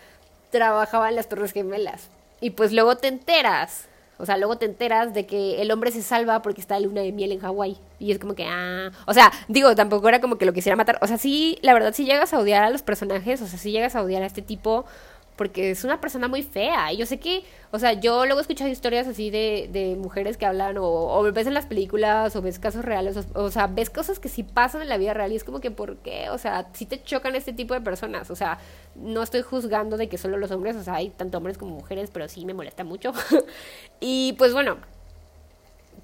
trabajaba 0.49 1.07
en 1.07 1.15
las 1.15 1.29
Torres 1.29 1.53
Gemelas. 1.53 2.09
Y 2.41 2.49
pues 2.49 2.73
luego 2.73 2.97
te 2.97 3.07
enteras 3.07 3.87
o 4.17 4.25
sea, 4.25 4.37
luego 4.37 4.57
te 4.57 4.65
enteras 4.65 5.13
de 5.13 5.25
que 5.25 5.61
el 5.61 5.71
hombre 5.71 5.91
se 5.91 6.01
salva 6.01 6.41
porque 6.41 6.61
está 6.61 6.75
de 6.75 6.81
luna 6.81 7.01
de 7.01 7.11
miel 7.11 7.31
en 7.31 7.39
Hawái. 7.39 7.77
Y 7.99 8.11
es 8.11 8.19
como 8.19 8.35
que, 8.35 8.45
ah. 8.47 8.91
O 9.05 9.13
sea, 9.13 9.31
digo, 9.47 9.75
tampoco 9.75 10.07
era 10.09 10.21
como 10.21 10.37
que 10.37 10.45
lo 10.45 10.53
quisiera 10.53 10.75
matar. 10.75 10.99
O 11.01 11.07
sea, 11.07 11.17
sí, 11.17 11.57
la 11.61 11.73
verdad, 11.73 11.93
si 11.93 12.05
llegas 12.05 12.33
a 12.33 12.39
odiar 12.39 12.63
a 12.63 12.69
los 12.69 12.83
personajes, 12.83 13.41
o 13.41 13.47
sea, 13.47 13.57
si 13.57 13.71
llegas 13.71 13.95
a 13.95 14.03
odiar 14.03 14.23
a 14.23 14.25
este 14.25 14.41
tipo, 14.41 14.85
porque 15.35 15.71
es 15.71 15.83
una 15.83 15.99
persona 15.99 16.27
muy 16.27 16.43
fea. 16.43 16.91
Y 16.93 16.97
yo 16.97 17.05
sé 17.05 17.19
que, 17.19 17.43
o 17.71 17.79
sea, 17.79 17.93
yo 17.93 18.25
luego 18.25 18.39
he 18.39 18.41
escuchado 18.41 18.69
historias 18.69 19.07
así 19.07 19.29
de, 19.29 19.69
de 19.71 19.95
mujeres 19.95 20.37
que 20.37 20.45
hablan, 20.45 20.77
o, 20.77 20.85
o, 20.85 21.31
ves 21.31 21.47
en 21.47 21.53
las 21.53 21.65
películas, 21.65 22.35
o 22.35 22.41
ves 22.41 22.59
casos 22.59 22.85
reales, 22.85 23.17
o, 23.33 23.51
sea, 23.51 23.67
ves 23.67 23.89
cosas 23.89 24.19
que 24.19 24.29
sí 24.29 24.43
pasan 24.43 24.81
en 24.81 24.89
la 24.89 24.97
vida 24.97 25.13
real 25.13 25.31
y 25.31 25.35
es 25.35 25.43
como 25.43 25.59
que, 25.59 25.71
¿por 25.71 25.97
qué? 25.97 26.29
O 26.29 26.37
sea, 26.37 26.67
sí 26.73 26.85
te 26.85 27.01
chocan 27.01 27.35
este 27.35 27.53
tipo 27.53 27.73
de 27.73 27.81
personas. 27.81 28.29
O 28.31 28.35
sea, 28.35 28.59
no 28.95 29.23
estoy 29.23 29.41
juzgando 29.41 29.97
de 29.97 30.09
que 30.09 30.17
solo 30.17 30.37
los 30.37 30.51
hombres, 30.51 30.75
o 30.75 30.83
sea, 30.83 30.95
hay 30.95 31.09
tanto 31.09 31.37
hombres 31.37 31.57
como 31.57 31.75
mujeres, 31.75 32.09
pero 32.11 32.27
sí 32.27 32.45
me 32.45 32.53
molesta 32.53 32.83
mucho. 32.83 33.13
y 33.99 34.33
pues 34.33 34.53
bueno, 34.53 34.77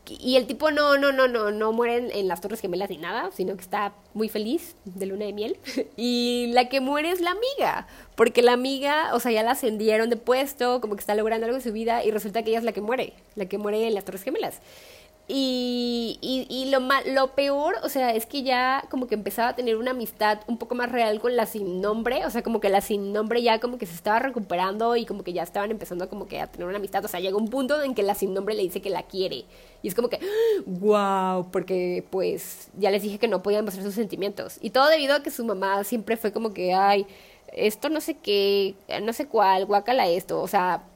y 0.08 0.38
el 0.38 0.48
tipo 0.48 0.72
no, 0.72 0.98
no, 0.98 1.12
no, 1.12 1.27
no, 1.27 1.51
no 1.51 1.72
muere 1.72 2.20
en, 2.20 2.27
las 2.27 2.41
Torres 2.41 2.62
Gemelas 2.62 2.89
ni 2.89 2.98
nada, 2.98 3.29
sino 3.32 3.56
que 3.56 3.62
está 3.62 3.94
muy 4.13 4.29
feliz 4.29 4.75
de 4.86 5.06
luna 5.06 5.25
de 5.25 5.34
miel. 5.34 5.58
Y 5.98 6.51
la 6.53 6.70
que 6.70 6.79
muere 6.79 7.12
es 7.12 7.22
la 7.22 7.32
amiga, 7.32 7.88
porque 8.15 8.41
la 8.41 8.53
amiga, 8.53 9.13
o 9.13 9.20
sea, 9.20 9.32
ya 9.32 9.44
la 9.44 9.51
ascendieron 9.51 10.10
de 10.10 10.15
puesto, 10.15 10.82
como 10.82 10.96
que 10.96 11.01
está 11.01 11.15
logrando 11.15 11.46
algo 11.46 11.58
en 11.58 11.63
su 11.63 11.72
vida, 11.72 12.03
y 12.03 12.12
resulta 12.12 12.41
que 12.44 12.50
ella 12.50 12.60
es 12.60 12.65
la 12.65 12.72
que 12.72 12.82
muere, 12.82 13.13
la 13.36 13.46
que 13.46 13.58
muere 13.58 13.88
en 13.88 13.94
las 13.94 14.06
Torres 14.06 14.24
Gemelas. 14.24 14.62
Y, 15.31 16.17
y, 16.21 16.48
y 16.50 16.71
lo, 16.71 16.79
lo 17.13 17.36
peor, 17.36 17.75
o 17.83 17.89
sea, 17.89 18.15
es 18.15 18.25
que 18.25 18.41
ya 18.41 18.83
como 18.89 19.05
que 19.05 19.13
empezaba 19.13 19.50
a 19.50 19.55
tener 19.55 19.77
una 19.77 19.91
amistad 19.91 20.39
un 20.48 20.57
poco 20.57 20.74
más 20.74 20.91
real 20.91 21.19
con 21.19 21.36
la 21.36 21.45
sin 21.45 21.81
nombre, 21.81 22.25
o 22.25 22.31
sea, 22.31 22.41
como 22.41 22.59
que 22.59 22.67
la 22.69 22.81
sin 22.81 23.13
nombre 23.13 23.43
ya 23.43 23.59
como 23.59 23.77
que 23.77 23.86
se 23.86 23.93
estaba 23.93 24.17
recuperando 24.17 24.95
y 24.95 25.05
como 25.05 25.24
que 25.24 25.31
ya 25.31 25.43
estaban 25.43 25.69
empezando 25.69 26.09
como 26.09 26.25
que 26.25 26.41
a 26.41 26.48
tener 26.48 26.67
una 26.67 26.77
amistad, 26.77 27.05
o 27.05 27.07
sea, 27.07 27.19
llega 27.19 27.38
un 27.38 27.48
punto 27.48 27.79
en 27.83 27.93
que 27.93 28.01
la 28.01 28.15
sin 28.15 28.33
nombre 28.33 28.55
le 28.55 28.63
dice 28.63 28.81
que 28.81 28.89
la 28.89 29.03
quiere. 29.03 29.45
Y 29.83 29.88
es 29.88 29.93
como 29.93 30.09
que, 30.09 30.19
wow, 30.65 31.51
porque 31.51 32.03
pues 32.09 32.69
ya 32.79 32.89
les 32.89 33.03
dije 33.03 33.19
que 33.19 33.27
no 33.27 33.43
podían 33.43 33.65
mostrar 33.65 33.86
sus 33.86 33.93
sentimientos. 33.93 34.57
Y 34.62 34.71
todo 34.71 34.89
debido 34.89 35.13
a 35.13 35.21
que 35.21 35.29
su 35.29 35.45
mamá 35.45 35.83
siempre 35.83 36.17
fue 36.17 36.31
como 36.31 36.55
que, 36.55 36.74
ay, 36.74 37.05
esto 37.53 37.89
no 37.89 38.01
sé 38.01 38.15
qué, 38.15 38.74
no 39.03 39.13
sé 39.13 39.27
cuál, 39.27 39.67
guácala 39.67 40.07
esto, 40.07 40.41
o 40.41 40.48
sea, 40.48 40.88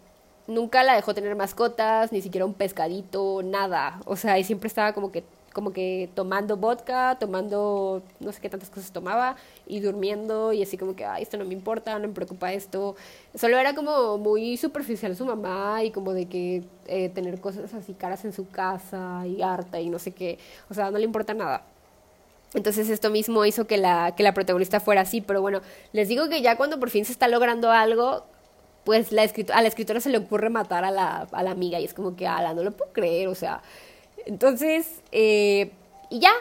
nunca 0.47 0.83
la 0.83 0.95
dejó 0.95 1.13
tener 1.13 1.35
mascotas, 1.35 2.11
ni 2.11 2.21
siquiera 2.21 2.45
un 2.45 2.53
pescadito, 2.53 3.41
nada. 3.43 4.01
O 4.05 4.15
sea, 4.15 4.39
y 4.39 4.43
siempre 4.43 4.67
estaba 4.67 4.93
como 4.93 5.11
que 5.11 5.23
como 5.53 5.71
que 5.71 6.09
tomando 6.15 6.57
vodka, 6.57 7.15
tomando 7.19 8.01
no 8.19 8.31
sé 8.31 8.41
qué 8.41 8.49
tantas 8.49 8.69
cosas 8.69 8.91
tomaba 8.91 9.35
y 9.67 9.79
durmiendo 9.79 10.51
y 10.51 10.63
así 10.63 10.77
como 10.77 10.95
que, 10.95 11.05
ay, 11.05 11.23
esto 11.23 11.37
no 11.37 11.45
me 11.45 11.53
importa, 11.53 11.97
no 11.99 12.07
me 12.07 12.13
preocupa 12.13 12.51
esto. 12.51 12.95
Solo 13.35 13.57
era 13.57 13.75
como 13.75 14.17
muy 14.17 14.57
superficial 14.57 15.15
su 15.15 15.25
mamá 15.25 15.83
y 15.83 15.91
como 15.91 16.13
de 16.13 16.25
que 16.27 16.63
eh, 16.87 17.09
tener 17.09 17.39
cosas 17.39 17.73
así 17.73 17.93
caras 17.93 18.25
en 18.25 18.33
su 18.33 18.49
casa 18.49 19.25
y 19.27 19.41
harta 19.41 19.79
y 19.79 19.89
no 19.89 19.99
sé 19.99 20.11
qué. 20.11 20.39
O 20.69 20.73
sea, 20.73 20.91
no 20.91 20.97
le 20.97 21.05
importa 21.05 21.33
nada. 21.33 21.63
Entonces 22.55 22.89
esto 22.89 23.09
mismo 23.09 23.45
hizo 23.45 23.65
que 23.65 23.77
la, 23.77 24.13
que 24.15 24.23
la 24.23 24.33
protagonista 24.33 24.79
fuera 24.79 25.01
así, 25.01 25.21
pero 25.21 25.41
bueno, 25.41 25.61
les 25.91 26.07
digo 26.07 26.29
que 26.29 26.41
ya 26.41 26.55
cuando 26.57 26.79
por 26.79 26.89
fin 26.89 27.05
se 27.05 27.11
está 27.11 27.27
logrando 27.27 27.71
algo, 27.71 28.25
pues 28.83 29.11
la 29.11 29.23
a 29.23 29.61
la 29.61 29.67
escritora 29.67 29.99
se 29.99 30.09
le 30.09 30.17
ocurre 30.17 30.49
matar 30.49 30.83
a 30.83 30.91
la, 30.91 31.27
a 31.31 31.43
la 31.43 31.51
amiga 31.51 31.79
y 31.79 31.85
es 31.85 31.93
como 31.93 32.15
que, 32.15 32.27
ala, 32.27 32.53
no 32.53 32.63
lo 32.63 32.71
puedo 32.71 32.91
creer, 32.91 33.27
o 33.27 33.35
sea. 33.35 33.61
Entonces, 34.25 35.01
eh, 35.11 35.71
y 36.09 36.19
ya, 36.19 36.33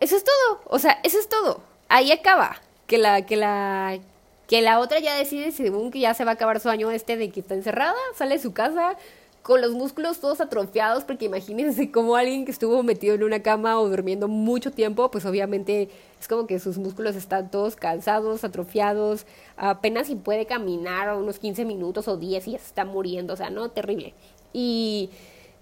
eso 0.00 0.16
es 0.16 0.24
todo, 0.24 0.60
o 0.66 0.78
sea, 0.78 0.98
eso 1.02 1.18
es 1.18 1.28
todo. 1.28 1.60
Ahí 1.88 2.12
acaba. 2.12 2.56
Que 2.86 2.98
la, 2.98 3.24
que 3.24 3.36
la, 3.36 3.98
que 4.46 4.60
la 4.60 4.78
otra 4.78 4.98
ya 4.98 5.14
decide, 5.16 5.52
según 5.52 5.90
que 5.90 6.00
ya 6.00 6.12
se 6.12 6.24
va 6.24 6.32
a 6.32 6.34
acabar 6.34 6.60
su 6.60 6.68
año 6.68 6.90
este 6.90 7.16
de 7.16 7.30
que 7.30 7.40
está 7.40 7.54
encerrada, 7.54 7.96
sale 8.14 8.36
de 8.36 8.42
su 8.42 8.52
casa, 8.52 8.96
con 9.44 9.60
los 9.60 9.72
músculos 9.72 10.20
todos 10.20 10.40
atrofiados, 10.40 11.04
porque 11.04 11.26
imagínense 11.26 11.90
como 11.92 12.16
alguien 12.16 12.46
que 12.46 12.50
estuvo 12.50 12.82
metido 12.82 13.14
en 13.14 13.22
una 13.22 13.42
cama 13.42 13.78
o 13.78 13.88
durmiendo 13.90 14.26
mucho 14.26 14.70
tiempo, 14.70 15.10
pues 15.10 15.26
obviamente 15.26 15.90
es 16.18 16.26
como 16.26 16.46
que 16.46 16.58
sus 16.58 16.78
músculos 16.78 17.14
están 17.14 17.50
todos 17.50 17.76
cansados, 17.76 18.42
atrofiados, 18.42 19.26
apenas 19.58 20.06
si 20.06 20.16
puede 20.16 20.46
caminar 20.46 21.14
unos 21.14 21.38
15 21.38 21.66
minutos 21.66 22.08
o 22.08 22.16
10 22.16 22.48
y 22.48 22.52
ya 22.52 22.58
se 22.58 22.64
está 22.64 22.86
muriendo, 22.86 23.34
o 23.34 23.36
sea, 23.36 23.50
no, 23.50 23.70
terrible. 23.70 24.14
Y, 24.54 25.10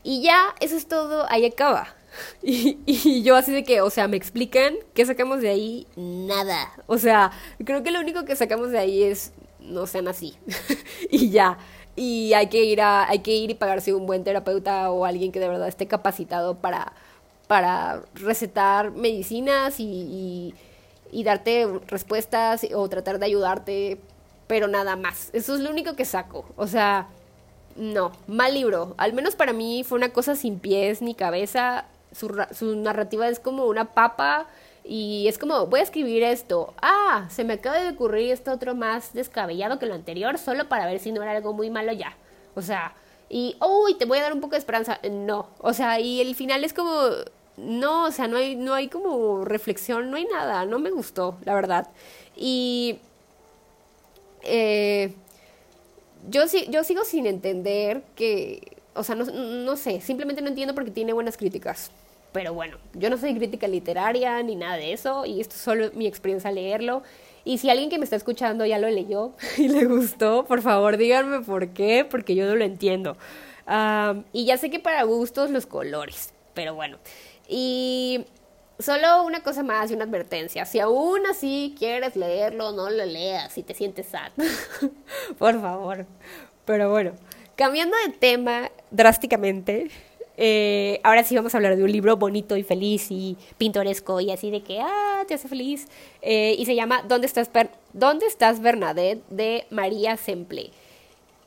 y 0.05 0.23
ya, 0.23 0.55
eso 0.61 0.77
es 0.77 0.87
todo, 0.87 1.27
ahí 1.29 1.45
acaba. 1.45 1.89
Y, 2.43 2.79
y, 2.85 3.23
yo 3.23 3.37
así 3.37 3.53
de 3.53 3.65
que, 3.65 3.81
o 3.81 3.89
sea, 3.89 4.07
me 4.07 4.19
explican 4.19 4.75
qué 4.93 5.07
sacamos 5.07 5.41
de 5.41 5.49
ahí, 5.49 5.87
nada. 5.97 6.71
O 6.87 6.99
sea, 6.99 7.33
creo 7.65 7.83
que 7.83 7.91
lo 7.91 8.01
único 8.01 8.27
que 8.27 8.37
sacamos 8.37 8.71
de 8.71 8.79
ahí 8.79 9.03
es 9.03 9.33
no 9.61 9.87
sean 9.87 10.09
así. 10.09 10.35
y 11.11 11.31
ya 11.31 11.59
y 11.97 12.33
hay 12.35 12.49
que 12.49 12.65
ir 12.65 12.81
a 12.81 13.09
hay 13.09 13.21
que 13.21 13.33
ir 13.33 13.51
y 13.51 13.55
pagarse 13.55 13.93
un 13.93 14.07
buen 14.07 14.25
terapeuta 14.25 14.91
o 14.91 15.05
alguien 15.05 15.33
que 15.33 15.41
de 15.41 15.49
verdad 15.49 15.69
esté 15.69 15.87
capacitado 15.87 16.57
para 16.57 16.93
para 17.49 18.03
recetar 18.15 18.93
medicinas 18.93 19.77
y, 19.79 20.55
darte 21.13 21.69
respuestas 21.89 22.67
o 22.75 22.89
tratar 22.89 23.19
de 23.19 23.27
ayudarte 23.27 24.01
pero 24.47 24.69
nada 24.69 24.97
más. 24.97 25.31
Eso 25.33 25.55
es 25.55 25.61
lo 25.61 25.71
único 25.71 25.95
que 25.95 26.05
saco. 26.05 26.47
O 26.57 26.67
sea 26.67 27.09
no 27.77 28.13
mal 28.27 28.55
libro. 28.55 28.95
Al 28.99 29.13
menos 29.13 29.37
para 29.37 29.53
mí 29.53 29.85
fue 29.85 29.99
una 29.99 30.11
cosa 30.11 30.35
sin 30.37 30.59
pies 30.59 31.03
ni 31.03 31.15
cabeza. 31.15 31.87
Su, 32.13 32.35
su 32.53 32.77
narrativa 32.77 33.29
es 33.29 33.39
como 33.41 33.67
una 33.67 33.95
papa 33.95 34.47
y 34.85 35.27
es 35.29 35.39
como, 35.39 35.67
voy 35.67 35.81
a 35.81 35.83
escribir 35.85 36.23
esto. 36.23 36.75
Ah, 36.83 37.29
se 37.31 37.45
me 37.45 37.55
acaba 37.55 37.81
de 37.81 37.91
ocurrir 37.91 38.33
esto 38.33 38.53
otro 38.53 38.75
más 38.75 39.13
descabellado 39.13 39.79
que 39.79 39.87
lo 39.87 39.95
anterior, 39.95 40.39
solo 40.39 40.69
para 40.69 40.87
ver 40.87 40.99
si 40.99 41.13
no 41.13 41.23
era 41.23 41.33
algo 41.33 41.53
muy 41.53 41.71
malo 41.71 41.93
ya. 41.93 42.17
O 42.55 42.63
sea, 42.63 42.95
y, 43.29 43.57
uy, 43.61 43.95
te 43.95 44.05
voy 44.05 44.19
a 44.19 44.23
dar 44.23 44.33
un 44.33 44.41
poco 44.41 44.53
de 44.53 44.59
esperanza. 44.59 44.99
No, 45.11 45.49
o 45.59 45.73
sea, 45.73 46.01
y 46.01 46.21
el 46.21 46.35
final 46.35 46.65
es 46.65 46.73
como, 46.73 46.93
no, 47.57 48.07
o 48.07 48.11
sea, 48.11 48.29
no 48.29 48.37
hay, 48.37 48.57
no 48.57 48.75
hay 48.75 48.89
como 48.89 49.45
reflexión, 49.45 50.11
no 50.11 50.17
hay 50.17 50.27
nada, 50.27 50.67
no 50.67 50.79
me 50.79 50.91
gustó, 50.91 51.39
la 51.45 51.55
verdad. 51.55 51.89
Y 52.37 52.99
eh, 54.43 55.15
yo, 56.29 56.43
yo 56.69 56.85
sigo 56.85 57.05
sin 57.05 57.27
entender 57.27 58.03
que, 58.17 58.79
o 58.95 59.05
sea, 59.05 59.15
no, 59.15 59.25
no 59.25 59.77
sé, 59.77 60.01
simplemente 60.01 60.43
no 60.43 60.49
entiendo 60.49 60.75
porque 60.75 60.91
tiene 60.91 61.13
buenas 61.13 61.37
críticas. 61.37 61.91
Pero 62.33 62.55
bueno, 62.55 62.79
yo 62.95 63.11
no 63.11 63.19
soy 63.19 63.35
crítica 63.35 63.69
literaria 63.69 64.43
ni 64.43 64.57
nada 64.57 64.77
de 64.77 64.93
eso 64.93 65.27
y 65.27 65.41
esto 65.41 65.55
es 65.55 65.61
solo 65.61 65.91
mi 65.95 66.07
experiencia 66.07 66.51
leerlo. 66.51 67.03
Y 67.45 67.59
si 67.59 67.71
alguien 67.71 67.91
que 67.91 67.99
me 67.99 68.05
está 68.05 68.17
escuchando 68.17 68.65
ya 68.65 68.79
lo 68.79 68.89
leyó 68.89 69.33
y 69.59 69.69
le 69.69 69.85
gustó, 69.85 70.45
por 70.45 70.63
favor 70.63 70.97
díganme 70.97 71.41
por 71.41 71.69
qué, 71.69 72.07
porque 72.09 72.35
yo 72.35 72.47
no 72.47 72.57
lo 72.57 72.65
entiendo. 72.65 73.17
y 74.33 74.45
ya 74.45 74.57
sé 74.57 74.71
que 74.71 74.81
para 74.81 75.03
gustos 75.03 75.51
los 75.51 75.67
colores, 75.67 76.33
pero 76.55 76.75
bueno. 76.75 76.99
Y 77.49 78.25
solo 78.79 79.25
una 79.25 79.43
cosa 79.43 79.63
más 79.63 79.91
y 79.91 79.95
una 79.95 80.05
advertencia. 80.05 80.65
Si 80.65 80.81
aún 80.81 81.27
así 81.27 81.75
quieres 81.79 82.17
leerlo, 82.17 82.73
no 82.73 82.91
lo 82.91 83.05
leas 83.05 83.53
si 83.53 83.63
te 83.63 83.75
sientes 83.75 84.07
sad. 84.07 84.33
por 85.39 85.61
favor. 85.61 86.07
Pero 86.65 86.91
bueno, 86.91 87.13
cambiando 87.57 87.97
de 88.07 88.13
tema 88.13 88.71
drásticamente, 88.91 89.91
eh, 90.37 91.01
ahora 91.03 91.25
sí 91.25 91.37
vamos 91.37 91.55
a 91.55 91.59
hablar 91.59 91.77
de 91.77 91.85
un 91.85 91.93
libro 91.93 92.17
bonito 92.17 92.57
y 92.57 92.63
feliz 92.63 93.11
y 93.11 93.37
pintoresco 93.59 94.21
y 94.21 94.31
así 94.31 94.51
de 94.51 94.63
que, 94.63 94.81
ah, 94.81 95.25
te 95.27 95.35
hace 95.35 95.49
feliz. 95.49 95.89
Eh, 96.23 96.55
y 96.59 96.65
se 96.67 96.75
llama 96.75 97.03
¿Dónde 97.07 97.27
estás, 97.27 97.51
¿Dónde 97.93 98.27
estás 98.27 98.61
Bernadette? 98.61 99.23
de 99.29 99.67
María 99.71 100.17
Semple. 100.17 100.71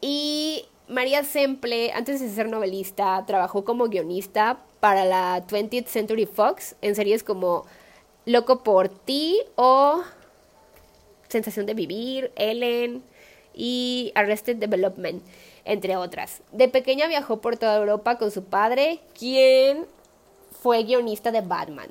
Y 0.01 0.65
María 0.87 1.23
Semple, 1.23 1.91
antes 1.93 2.19
de 2.19 2.29
ser 2.29 2.49
novelista, 2.49 3.23
trabajó 3.25 3.65
como 3.65 3.87
guionista 3.87 4.59
para 4.79 5.05
la 5.05 5.45
20th 5.47 5.87
Century 5.87 6.25
Fox 6.25 6.75
en 6.81 6.95
series 6.95 7.23
como 7.23 7.65
Loco 8.25 8.63
por 8.63 8.89
ti 8.89 9.39
o 9.55 10.01
Sensación 11.27 11.65
de 11.65 11.73
Vivir, 11.73 12.31
Ellen 12.35 13.03
y 13.53 14.11
Arrested 14.15 14.57
Development 14.57 15.23
entre 15.65 15.97
otras. 15.97 16.41
De 16.51 16.69
pequeña 16.69 17.07
viajó 17.07 17.41
por 17.41 17.57
toda 17.57 17.75
Europa 17.75 18.17
con 18.17 18.31
su 18.31 18.45
padre, 18.45 18.99
quien 19.17 19.85
fue 20.61 20.83
guionista 20.83 21.31
de 21.31 21.41
Batman. 21.41 21.89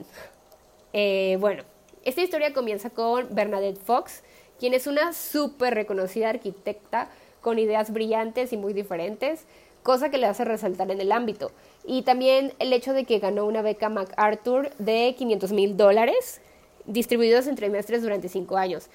Eh, 0.92 1.36
bueno, 1.40 1.64
esta 2.04 2.22
historia 2.22 2.52
comienza 2.52 2.90
con 2.90 3.34
Bernadette 3.34 3.78
Fox, 3.78 4.22
quien 4.58 4.74
es 4.74 4.86
una 4.86 5.12
súper 5.12 5.74
reconocida 5.74 6.30
arquitecta 6.30 7.10
con 7.40 7.58
ideas 7.58 7.92
brillantes 7.92 8.52
y 8.52 8.56
muy 8.56 8.72
diferentes, 8.72 9.44
cosa 9.82 10.10
que 10.10 10.18
le 10.18 10.26
hace 10.26 10.44
resaltar 10.44 10.90
en 10.90 11.00
el 11.00 11.12
ámbito. 11.12 11.50
Y 11.84 12.02
también 12.02 12.54
el 12.58 12.72
hecho 12.72 12.92
de 12.92 13.04
que 13.04 13.18
ganó 13.18 13.44
una 13.44 13.60
beca 13.60 13.88
MacArthur 13.88 14.70
de 14.78 15.14
500 15.18 15.52
mil 15.52 15.76
dólares, 15.76 16.40
distribuidos 16.86 17.46
en 17.46 17.56
trimestres 17.56 18.02
durante 18.02 18.28
cinco 18.28 18.56
años. 18.56 18.88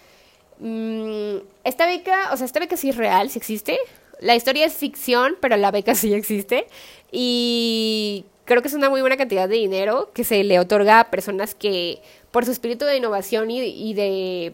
Mm, 0.60 1.38
esta 1.64 1.86
beca, 1.86 2.32
o 2.34 2.38
sea, 2.38 2.46
esta 2.46 2.60
beca 2.60 2.76
sí 2.76 2.90
es 2.90 2.98
real, 2.98 3.30
sí 3.30 3.38
existe, 3.38 3.78
la 4.20 4.36
historia 4.36 4.66
es 4.66 4.74
ficción, 4.74 5.36
pero 5.40 5.58
la 5.58 5.72
beca 5.72 5.96
sí 5.96 6.14
existe. 6.14 6.68
Y 7.12 8.26
creo 8.46 8.62
que 8.62 8.68
es 8.68 8.74
una 8.74 8.90
muy 8.90 9.02
buena 9.02 9.18
cantidad 9.18 9.48
de 9.48 9.56
dinero 9.56 10.12
que 10.14 10.24
se 10.24 10.44
le 10.44 10.60
otorga 10.60 11.00
a 11.00 11.12
personas 11.12 11.56
que 11.56 12.02
por 12.32 12.46
su 12.46 12.52
espíritu 12.52 12.86
de 12.86 12.98
innovación 12.98 13.50
y, 13.52 13.94
de, 13.94 14.54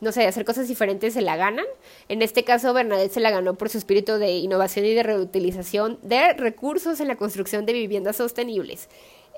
no 0.00 0.12
sé, 0.12 0.20
de 0.20 0.26
hacer 0.26 0.44
cosas 0.44 0.68
diferentes 0.68 1.14
se 1.14 1.20
la 1.20 1.36
ganan. 1.36 1.66
En 2.08 2.22
este 2.22 2.44
caso, 2.44 2.72
Bernadette 2.72 3.12
se 3.12 3.20
la 3.20 3.30
ganó 3.30 3.54
por 3.54 3.68
su 3.68 3.78
espíritu 3.78 4.14
de 4.14 4.32
innovación 4.32 4.86
y 4.86 4.94
de 4.94 5.02
reutilización 5.02 5.98
de 6.02 6.32
recursos 6.34 7.00
en 7.00 7.08
la 7.08 7.16
construcción 7.16 7.66
de 7.66 7.74
viviendas 7.74 8.16
sostenibles. 8.16 8.88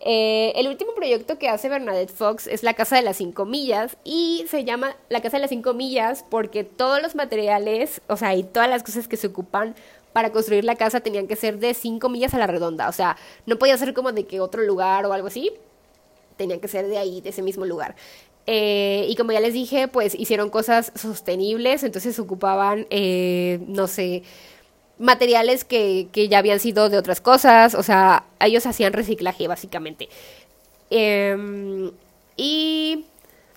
Eh, 0.05 0.53
el 0.57 0.67
último 0.67 0.95
proyecto 0.95 1.39
que 1.39 1.49
hace 1.49 1.69
Bernadette 1.69 2.11
Fox 2.11 2.49
es 2.49 2.65
la 2.65 2.75
Casa 2.75 2.97
de 2.97 3.03
las 3.03 3.17
Cinco 3.17 3.45
Millas 3.45 3.97
y 4.03 4.45
se 4.49 4.65
llama 4.65 4.97
la 5.09 5.23
Casa 5.23 5.37
de 5.37 5.43
las 5.43 5.51
Cinco 5.51 5.75
Millas 5.75 6.25
porque 6.29 6.65
todos 6.65 7.01
los 7.01 7.15
materiales, 7.15 8.01
o 8.09 8.17
sea, 8.17 8.35
y 8.35 8.43
todas 8.43 8.69
las 8.69 8.83
cosas 8.83 9.07
que 9.07 9.17
se 9.17 9.29
ocupan 9.29 9.77
para 10.13 10.33
construir 10.33 10.65
la 10.65 10.77
casa 10.77 11.01
tenían 11.01 11.27
que 11.27 11.37
ser 11.37 11.59
de 11.59 11.73
cinco 11.73 12.09
millas 12.09 12.35
a 12.35 12.39
la 12.39 12.47
redonda, 12.47 12.89
o 12.89 12.93
sea, 12.93 13.17
no 13.47 13.59
podía 13.59 13.77
ser 13.79 13.95
como 13.95 14.13
de 14.13 14.27
que 14.27 14.41
otro 14.41 14.63
lugar 14.63 15.07
o 15.07 15.13
algo 15.13 15.29
así, 15.29 15.51
tenían 16.37 16.61
que 16.61 16.69
ser 16.69 16.87
de 16.89 16.99
ahí, 16.99 17.21
de 17.21 17.31
ese 17.31 17.43
mismo 17.43 17.65
lugar. 17.65 17.95
Eh, 18.47 19.07
y 19.09 19.15
como 19.15 19.33
ya 19.33 19.41
les 19.41 19.55
dije, 19.55 19.87
pues 19.89 20.15
hicieron 20.15 20.51
cosas 20.51 20.93
sostenibles, 20.97 21.85
entonces 21.85 22.19
ocupaban, 22.19 22.87
eh, 22.91 23.61
no 23.69 23.87
sé, 23.87 24.25
materiales 24.99 25.65
que, 25.65 26.09
que 26.13 26.29
ya 26.29 26.39
habían 26.39 26.61
sido 26.61 26.89
de 26.89 26.99
otras 26.99 27.21
cosas, 27.21 27.75
o 27.75 27.83
sea, 27.83 28.25
ellos 28.41 28.67
hacían 28.67 28.93
reciclaje 28.93 29.49
básicamente. 29.49 30.09
Em, 30.91 31.91
y 32.37 33.07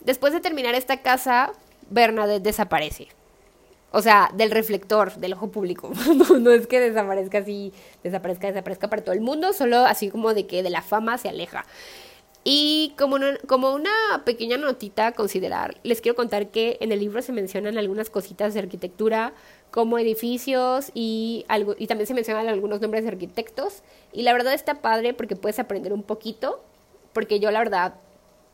después 0.02 0.32
de 0.34 0.40
terminar 0.40 0.74
esta 0.74 1.02
casa, 1.02 1.52
Bernadette 1.90 2.44
desaparece. 2.44 3.10
O 3.92 4.02
sea, 4.02 4.30
del 4.34 4.52
reflector, 4.52 5.16
del 5.16 5.34
ojo 5.34 5.52
público. 5.52 5.92
no, 6.40 6.52
es 6.52 6.68
que 6.68 6.80
desaparezca 6.80 7.40
así, 7.40 7.74
desaparezca, 8.04 8.48
desaparezca 8.48 8.90
para 8.90 9.04
todo 9.04 9.14
el 9.14 9.22
mundo, 9.22 9.54
solo 9.54 9.80
así 9.86 10.10
como 10.10 10.34
de 10.34 10.48
que 10.48 10.64
de 10.64 10.70
la 10.70 10.82
fama 10.82 11.18
se 11.18 11.30
aleja. 11.30 11.66
Y 12.44 12.94
como 12.98 13.16
una, 13.16 13.38
como 13.48 13.74
una 13.74 13.92
pequeña 14.24 14.58
notita 14.58 15.08
a 15.08 15.12
considerar, 15.14 15.78
les 15.84 16.00
quiero 16.00 16.16
contar 16.16 16.50
que 16.50 16.78
en 16.80 16.92
el 16.92 17.00
libro 17.00 17.22
se 17.22 17.32
mencionan 17.32 17.78
algunas 17.78 18.10
cositas 18.10 18.54
de 18.54 18.60
arquitectura, 18.60 19.34
como 19.76 20.00
edificios 20.00 20.90
y, 20.94 21.44
algo, 21.50 21.76
y 21.78 21.88
también 21.88 22.08
se 22.08 22.14
mencionan 22.14 22.48
algunos 22.48 22.80
nombres 22.80 23.04
de 23.04 23.10
arquitectos. 23.10 23.84
Y 24.14 24.22
la 24.22 24.32
verdad 24.32 24.54
está 24.54 24.76
padre 24.76 25.14
porque 25.14 25.36
puedes 25.36 25.60
aprender 25.60 25.92
un 25.92 26.02
poquito, 26.02 26.64
porque 27.12 27.42
yo 27.42 27.52
la 27.52 27.60
verdad 27.60 27.96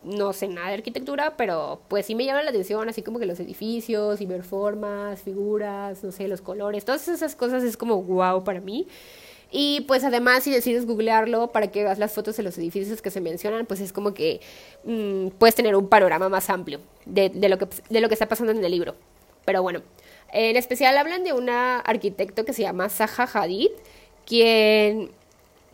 no 0.02 0.34
sé 0.34 0.48
nada 0.48 0.70
de 0.70 0.74
arquitectura, 0.74 1.38
pero 1.38 1.80
pues 1.90 2.08
sí 2.08 2.16
me 2.16 2.26
llama 2.26 2.42
la 2.42 2.50
atención, 2.50 2.90
así 2.90 3.04
como 3.04 3.20
que 3.20 3.28
los 3.28 3.40
edificios 3.40 4.20
y 4.20 4.26
ver 4.26 4.42
formas, 4.42 5.22
figuras, 5.22 6.04
no 6.04 6.12
sé, 6.12 6.28
los 6.28 6.42
colores, 6.42 6.86
todas 6.86 7.08
esas 7.08 7.36
cosas 7.36 7.64
es 7.64 7.78
como 7.78 8.02
wow 8.02 8.44
para 8.44 8.60
mí. 8.60 8.88
Y 9.52 9.82
pues 9.82 10.04
además 10.04 10.42
si 10.46 10.50
decides 10.50 10.88
googlearlo 10.88 11.52
para 11.52 11.68
que 11.68 11.84
veas 11.84 12.00
las 12.00 12.14
fotos 12.14 12.36
de 12.36 12.42
los 12.42 12.58
edificios 12.58 13.00
que 13.00 13.12
se 13.12 13.22
mencionan, 13.22 13.68
pues 13.68 13.80
es 13.80 13.94
como 13.94 14.16
que 14.16 14.42
mm, 14.86 15.28
puedes 15.38 15.54
tener 15.54 15.76
un 15.76 15.88
panorama 15.88 16.30
más 16.30 16.50
amplio 16.50 16.80
de, 17.06 17.30
lo 17.48 17.60
que, 17.60 17.68
de 17.92 18.02
lo 18.02 18.08
que 18.08 18.16
está 18.16 18.28
pasando 18.28 18.54
en 18.54 18.66
el 18.66 18.72
libro. 18.72 18.96
Pero 19.46 19.62
bueno, 19.62 19.82
en 20.32 20.58
especial 20.58 20.98
hablan 20.98 21.24
de 21.24 21.34
una 21.34 21.80
arquitecto 21.80 22.46
que 22.46 22.54
se 22.54 22.64
llama 22.64 22.90
Zaha 22.90 23.30
Hadid, 23.34 23.72
quien 24.26 25.12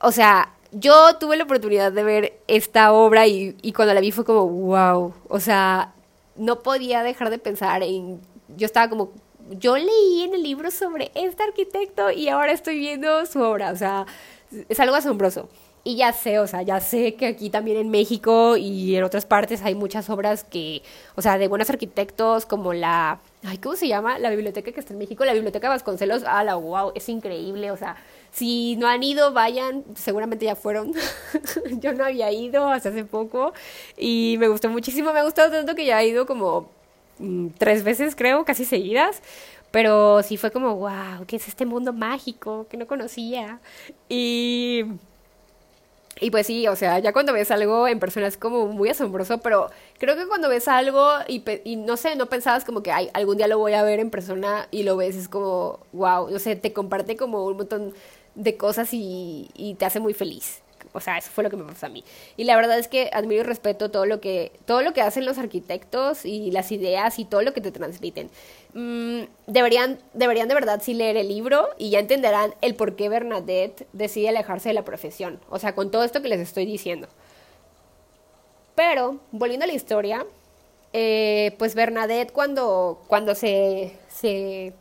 o 0.00 0.12
sea, 0.12 0.54
yo 0.70 1.16
tuve 1.18 1.36
la 1.36 1.42
oportunidad 1.44 1.92
de 1.92 2.04
ver 2.04 2.38
esta 2.46 2.92
obra 2.92 3.26
y, 3.26 3.56
y 3.60 3.72
cuando 3.72 3.92
la 3.92 4.00
vi 4.00 4.12
fue 4.12 4.24
como, 4.24 4.46
wow, 4.46 5.12
o 5.28 5.40
sea, 5.40 5.92
no 6.36 6.60
podía 6.60 7.02
dejar 7.02 7.30
de 7.30 7.38
pensar 7.38 7.82
en, 7.82 8.20
yo 8.56 8.66
estaba 8.66 8.88
como 8.88 9.10
yo 9.58 9.76
leí 9.76 10.22
en 10.22 10.34
el 10.34 10.42
libro 10.42 10.70
sobre 10.70 11.10
este 11.14 11.42
arquitecto 11.42 12.10
y 12.10 12.28
ahora 12.28 12.52
estoy 12.52 12.78
viendo 12.78 13.24
su 13.26 13.40
obra, 13.40 13.72
o 13.72 13.76
sea, 13.76 14.06
es 14.68 14.80
algo 14.80 14.94
asombroso. 14.96 15.48
Y 15.84 15.96
ya 15.96 16.12
sé, 16.12 16.38
o 16.38 16.46
sea, 16.46 16.62
ya 16.62 16.78
sé 16.78 17.14
que 17.14 17.26
aquí 17.26 17.50
también 17.50 17.76
en 17.76 17.90
México 17.90 18.56
y 18.56 18.94
en 18.94 19.02
otras 19.02 19.26
partes 19.26 19.62
hay 19.62 19.74
muchas 19.74 20.08
obras 20.10 20.44
que, 20.44 20.82
o 21.16 21.22
sea, 21.22 21.38
de 21.38 21.48
buenos 21.48 21.70
arquitectos 21.70 22.46
como 22.46 22.72
la, 22.72 23.18
¿cómo 23.60 23.74
se 23.74 23.88
llama? 23.88 24.20
La 24.20 24.30
biblioteca 24.30 24.70
que 24.70 24.78
está 24.78 24.92
en 24.92 25.00
México, 25.00 25.24
la 25.24 25.32
biblioteca 25.32 25.68
Vasconcelos, 25.68 26.22
ah, 26.24 26.44
la 26.44 26.54
wow, 26.54 26.92
es 26.94 27.08
increíble, 27.08 27.72
o 27.72 27.76
sea, 27.76 27.96
si 28.30 28.76
no 28.76 28.86
han 28.86 29.02
ido, 29.02 29.32
vayan, 29.32 29.84
seguramente 29.96 30.44
ya 30.44 30.54
fueron. 30.54 30.94
Yo 31.80 31.92
no 31.94 32.04
había 32.04 32.30
ido 32.30 32.68
hasta 32.68 32.90
hace 32.90 33.04
poco 33.04 33.52
y 33.96 34.36
me 34.38 34.46
gustó 34.46 34.68
muchísimo, 34.68 35.12
me 35.12 35.18
ha 35.18 35.24
gustado 35.24 35.50
tanto 35.50 35.74
que 35.74 35.84
ya 35.84 36.00
he 36.00 36.06
ido 36.06 36.26
como 36.26 36.70
Mm, 37.22 37.48
tres 37.58 37.84
veces, 37.84 38.16
creo, 38.16 38.44
casi 38.44 38.64
seguidas. 38.64 39.22
Pero 39.70 40.22
sí 40.22 40.36
fue 40.36 40.50
como, 40.50 40.76
wow, 40.76 41.24
¿qué 41.26 41.36
es 41.36 41.48
este 41.48 41.64
mundo 41.66 41.92
mágico 41.92 42.66
que 42.68 42.76
no 42.76 42.86
conocía? 42.86 43.60
Y. 44.08 44.84
Y 46.20 46.30
pues 46.30 46.46
sí, 46.46 46.68
o 46.68 46.76
sea, 46.76 46.98
ya 47.00 47.12
cuando 47.12 47.32
ves 47.32 47.50
algo 47.50 47.88
en 47.88 47.98
persona 47.98 48.26
es 48.28 48.36
como 48.36 48.66
muy 48.66 48.90
asombroso, 48.90 49.38
pero 49.40 49.70
creo 49.98 50.14
que 50.14 50.28
cuando 50.28 50.48
ves 50.48 50.68
algo 50.68 51.08
y, 51.26 51.42
no 51.76 51.96
sé, 51.96 52.14
no 52.16 52.26
pensabas 52.26 52.64
como 52.64 52.82
que 52.82 52.92
Ay, 52.92 53.10
algún 53.14 53.38
día 53.38 53.48
lo 53.48 53.58
voy 53.58 53.72
a 53.72 53.82
ver 53.82 53.98
en 53.98 54.10
persona 54.10 54.68
y 54.70 54.84
lo 54.84 54.96
ves, 54.96 55.16
es 55.16 55.28
como, 55.28 55.80
wow, 55.92 56.30
no 56.30 56.38
sé, 56.38 56.54
te 56.54 56.72
comparte 56.72 57.16
como 57.16 57.46
un 57.46 57.56
montón 57.56 57.94
de 58.36 58.56
cosas 58.56 58.90
y 58.92 59.76
te 59.78 59.84
hace 59.86 60.00
muy 60.00 60.14
feliz. 60.14 60.62
O 60.92 61.00
sea, 61.00 61.18
eso 61.18 61.30
fue 61.30 61.44
lo 61.44 61.50
que 61.50 61.56
me 61.56 61.64
pasó 61.64 61.86
a 61.86 61.88
mí. 61.88 62.04
Y 62.36 62.44
la 62.44 62.56
verdad 62.56 62.78
es 62.78 62.88
que 62.88 63.10
admiro 63.12 63.42
y 63.42 63.44
respeto 63.44 63.90
todo 63.90 64.06
lo 64.06 64.20
que, 64.20 64.52
todo 64.66 64.82
lo 64.82 64.92
que 64.92 65.00
hacen 65.00 65.24
los 65.24 65.38
arquitectos 65.38 66.24
y 66.24 66.50
las 66.50 66.72
ideas 66.72 67.18
y 67.18 67.24
todo 67.24 67.42
lo 67.42 67.52
que 67.52 67.60
te 67.60 67.70
transmiten. 67.70 68.30
Mm, 68.74 69.22
deberían, 69.46 69.98
deberían 70.14 70.48
de 70.48 70.54
verdad 70.54 70.80
sí 70.82 70.94
leer 70.94 71.16
el 71.16 71.28
libro 71.28 71.68
y 71.78 71.90
ya 71.90 71.98
entenderán 71.98 72.54
el 72.60 72.74
por 72.74 72.96
qué 72.96 73.08
Bernadette 73.08 73.86
decide 73.92 74.28
alejarse 74.30 74.70
de 74.70 74.74
la 74.74 74.84
profesión. 74.84 75.40
O 75.50 75.58
sea, 75.58 75.74
con 75.74 75.90
todo 75.90 76.04
esto 76.04 76.22
que 76.22 76.28
les 76.28 76.40
estoy 76.40 76.66
diciendo. 76.66 77.08
Pero, 78.74 79.20
volviendo 79.32 79.64
a 79.64 79.66
la 79.66 79.74
historia, 79.74 80.24
eh, 80.92 81.54
pues 81.58 81.74
Bernadette 81.74 82.32
cuando, 82.32 83.02
cuando 83.06 83.34
se, 83.34 83.96
se, 84.08 84.72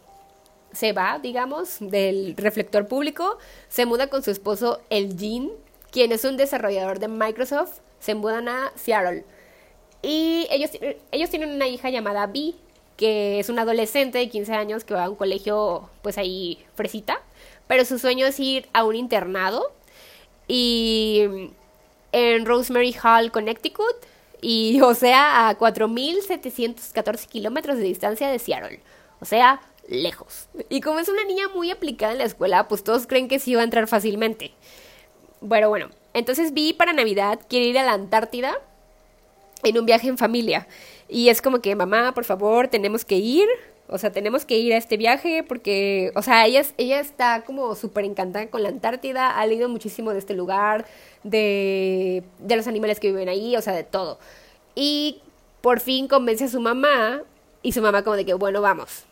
se 0.74 0.94
va, 0.94 1.20
digamos, 1.20 1.78
del 1.80 2.36
reflector 2.38 2.88
público, 2.88 3.38
se 3.70 3.86
muda 3.86 4.08
con 4.08 4.24
su 4.24 4.32
esposo 4.32 4.82
el 4.90 5.18
Jean 5.18 5.52
quien 5.92 6.12
es 6.12 6.24
un 6.24 6.38
desarrollador 6.38 7.00
de 7.00 7.08
Microsoft, 7.08 7.80
se 8.00 8.16
mudan 8.16 8.48
a 8.48 8.72
Seattle. 8.76 9.26
Y 10.02 10.48
ellos, 10.50 10.72
ellos 11.12 11.30
tienen 11.30 11.52
una 11.52 11.68
hija 11.68 11.90
llamada 11.90 12.26
Vi, 12.28 12.56
que 12.98 13.40
es 13.40 13.50
una 13.50 13.64
adolescente 13.64 14.18
de 14.18 14.30
15 14.30 14.54
años 14.54 14.84
que 14.84 14.94
va 14.94 15.06
a 15.06 15.10
un 15.10 15.16
colegio, 15.16 15.90
pues 16.02 16.18
ahí 16.18 16.64
fresita, 16.76 17.22
pero 17.68 17.86
su 17.86 18.00
sueño 18.00 18.26
es 18.26 18.40
ir 18.40 18.68
a 18.74 18.84
un 18.84 18.96
internado 18.96 19.72
y 20.48 21.52
en 22.12 22.46
Rosemary 22.46 22.96
Hall, 23.02 23.32
Connecticut, 23.32 23.96
y 24.42 24.82
o 24.82 24.94
sea, 24.96 25.50
a 25.50 25.58
4.714 25.58 27.28
kilómetros 27.28 27.78
de 27.78 27.84
distancia 27.84 28.30
de 28.30 28.40
Seattle, 28.40 28.82
o 29.20 29.26
sea, 29.26 29.62
lejos. 29.88 30.48
Y 30.70 30.82
como 30.82 31.00
es 31.00 31.10
una 31.10 31.24
niña 31.24 31.48
muy 31.50 31.72
aplicada 31.72 32.12
en 32.12 32.18
la 32.20 32.26
escuela, 32.26 32.68
pues 32.68 32.84
todos 32.84 33.08
creen 33.08 33.28
que 33.28 33.40
sí 33.40 33.56
va 33.56 33.62
a 33.62 33.66
entrar 33.66 33.88
fácilmente. 33.88 34.52
Bueno, 35.42 35.70
bueno. 35.70 35.90
Entonces 36.14 36.54
vi 36.54 36.74
para 36.74 36.94
Navidad, 36.94 37.40
quiere 37.50 37.66
ir 37.66 37.80
a 37.80 37.84
la 37.84 37.94
Antártida 37.94 38.54
en 39.64 39.78
un 39.78 39.86
viaje 39.86 40.08
en 40.08 40.18
familia. 40.18 40.68
Y 41.10 41.30
es 41.30 41.42
como 41.42 41.62
que, 41.62 41.76
mamá, 41.76 42.14
por 42.14 42.26
favor, 42.26 42.68
tenemos 42.68 43.06
que 43.06 43.16
ir. 43.16 43.48
O 43.88 43.98
sea, 43.98 44.12
tenemos 44.12 44.46
que 44.46 44.58
ir 44.58 44.72
a 44.74 44.78
este 44.78 44.96
viaje 44.96 45.44
porque, 45.44 46.12
o 46.16 46.22
sea, 46.22 46.46
ella, 46.46 46.64
ella 46.78 47.02
está 47.02 47.44
como 47.44 47.76
súper 47.76 48.06
encantada 48.06 48.48
con 48.50 48.64
la 48.64 48.70
Antártida, 48.70 49.38
ha 49.38 49.46
leído 49.46 49.68
muchísimo 49.68 50.14
de 50.14 50.20
este 50.20 50.34
lugar, 50.34 50.86
de, 51.24 52.24
de 52.40 52.56
los 52.56 52.68
animales 52.68 53.02
que 53.02 53.08
viven 53.08 53.28
ahí, 53.28 53.58
o 53.58 53.62
sea, 53.62 53.74
de 53.74 53.84
todo. 53.84 54.18
Y 54.76 55.20
por 55.60 55.82
fin 55.82 56.08
convence 56.08 56.46
a 56.46 56.48
su 56.48 56.62
mamá 56.62 57.24
y 57.62 57.74
su 57.74 57.82
mamá 57.82 58.04
como 58.04 58.16
de 58.16 58.26
que, 58.26 58.34
bueno, 58.34 58.62
vamos. 58.62 59.06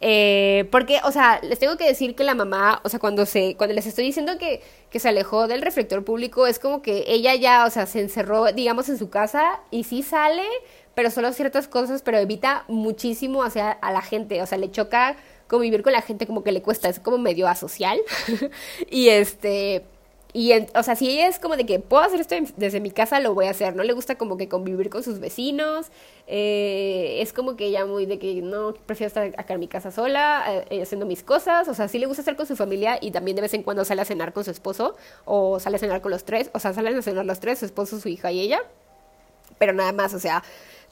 Eh, 0.00 0.68
porque, 0.70 1.00
o 1.04 1.12
sea, 1.12 1.40
les 1.42 1.58
tengo 1.58 1.76
que 1.76 1.86
decir 1.86 2.14
que 2.14 2.24
la 2.24 2.34
mamá, 2.34 2.80
o 2.84 2.88
sea, 2.88 3.00
cuando 3.00 3.24
se, 3.24 3.56
cuando 3.56 3.74
les 3.74 3.86
estoy 3.86 4.04
diciendo 4.04 4.36
que, 4.38 4.62
que 4.90 4.98
se 4.98 5.08
alejó 5.08 5.48
del 5.48 5.62
reflector 5.62 6.04
público, 6.04 6.46
es 6.46 6.58
como 6.58 6.82
que 6.82 7.04
ella 7.06 7.34
ya, 7.34 7.64
o 7.66 7.70
sea, 7.70 7.86
se 7.86 8.00
encerró, 8.00 8.52
digamos, 8.52 8.88
en 8.88 8.98
su 8.98 9.08
casa 9.08 9.60
y 9.70 9.84
sí 9.84 10.02
sale, 10.02 10.44
pero 10.94 11.10
solo 11.10 11.32
ciertas 11.32 11.68
cosas, 11.68 12.02
pero 12.02 12.18
evita 12.18 12.64
muchísimo 12.68 13.42
hacia 13.42 13.70
a 13.70 13.92
la 13.92 14.02
gente, 14.02 14.42
o 14.42 14.46
sea, 14.46 14.58
le 14.58 14.70
choca 14.70 15.16
convivir 15.46 15.82
con 15.82 15.92
la 15.92 16.02
gente 16.02 16.26
como 16.26 16.42
que 16.42 16.52
le 16.52 16.62
cuesta, 16.62 16.88
es 16.88 17.00
como 17.00 17.18
medio 17.18 17.48
asocial. 17.48 17.98
y 18.90 19.08
este, 19.08 19.84
y, 20.38 20.52
o 20.52 20.82
sea, 20.82 20.96
si 20.96 21.08
ella 21.08 21.28
es 21.28 21.38
como 21.38 21.56
de 21.56 21.64
que 21.64 21.80
puedo 21.80 22.02
hacer 22.02 22.20
esto 22.20 22.34
desde 22.58 22.78
mi 22.78 22.90
casa, 22.90 23.20
lo 23.20 23.32
voy 23.32 23.46
a 23.46 23.50
hacer. 23.52 23.74
No 23.74 23.82
le 23.84 23.94
gusta 23.94 24.16
como 24.16 24.36
que 24.36 24.50
convivir 24.50 24.90
con 24.90 25.02
sus 25.02 25.18
vecinos. 25.18 25.86
Eh, 26.26 27.20
es 27.22 27.32
como 27.32 27.56
que 27.56 27.64
ella 27.64 27.86
muy 27.86 28.04
de 28.04 28.18
que 28.18 28.42
no, 28.42 28.74
prefiero 28.74 29.08
estar 29.08 29.32
acá 29.38 29.54
en 29.54 29.60
mi 29.60 29.66
casa 29.66 29.90
sola, 29.90 30.44
eh, 30.68 30.82
haciendo 30.82 31.06
mis 31.06 31.22
cosas. 31.22 31.68
O 31.68 31.74
sea, 31.74 31.88
sí 31.88 31.98
le 31.98 32.04
gusta 32.04 32.20
estar 32.20 32.36
con 32.36 32.44
su 32.44 32.54
familia 32.54 32.98
y 33.00 33.12
también 33.12 33.34
de 33.34 33.40
vez 33.40 33.54
en 33.54 33.62
cuando 33.62 33.82
sale 33.86 34.02
a 34.02 34.04
cenar 34.04 34.34
con 34.34 34.44
su 34.44 34.50
esposo 34.50 34.94
o 35.24 35.58
sale 35.58 35.76
a 35.76 35.78
cenar 35.78 36.02
con 36.02 36.10
los 36.10 36.24
tres. 36.24 36.50
O 36.52 36.58
sea, 36.58 36.74
salen 36.74 36.98
a 36.98 37.00
cenar 37.00 37.24
los 37.24 37.40
tres, 37.40 37.60
su 37.60 37.64
esposo, 37.64 37.98
su 37.98 38.10
hija 38.10 38.30
y 38.30 38.40
ella. 38.40 38.60
Pero 39.58 39.72
nada 39.72 39.92
más, 39.92 40.12
o 40.12 40.18
sea, 40.20 40.42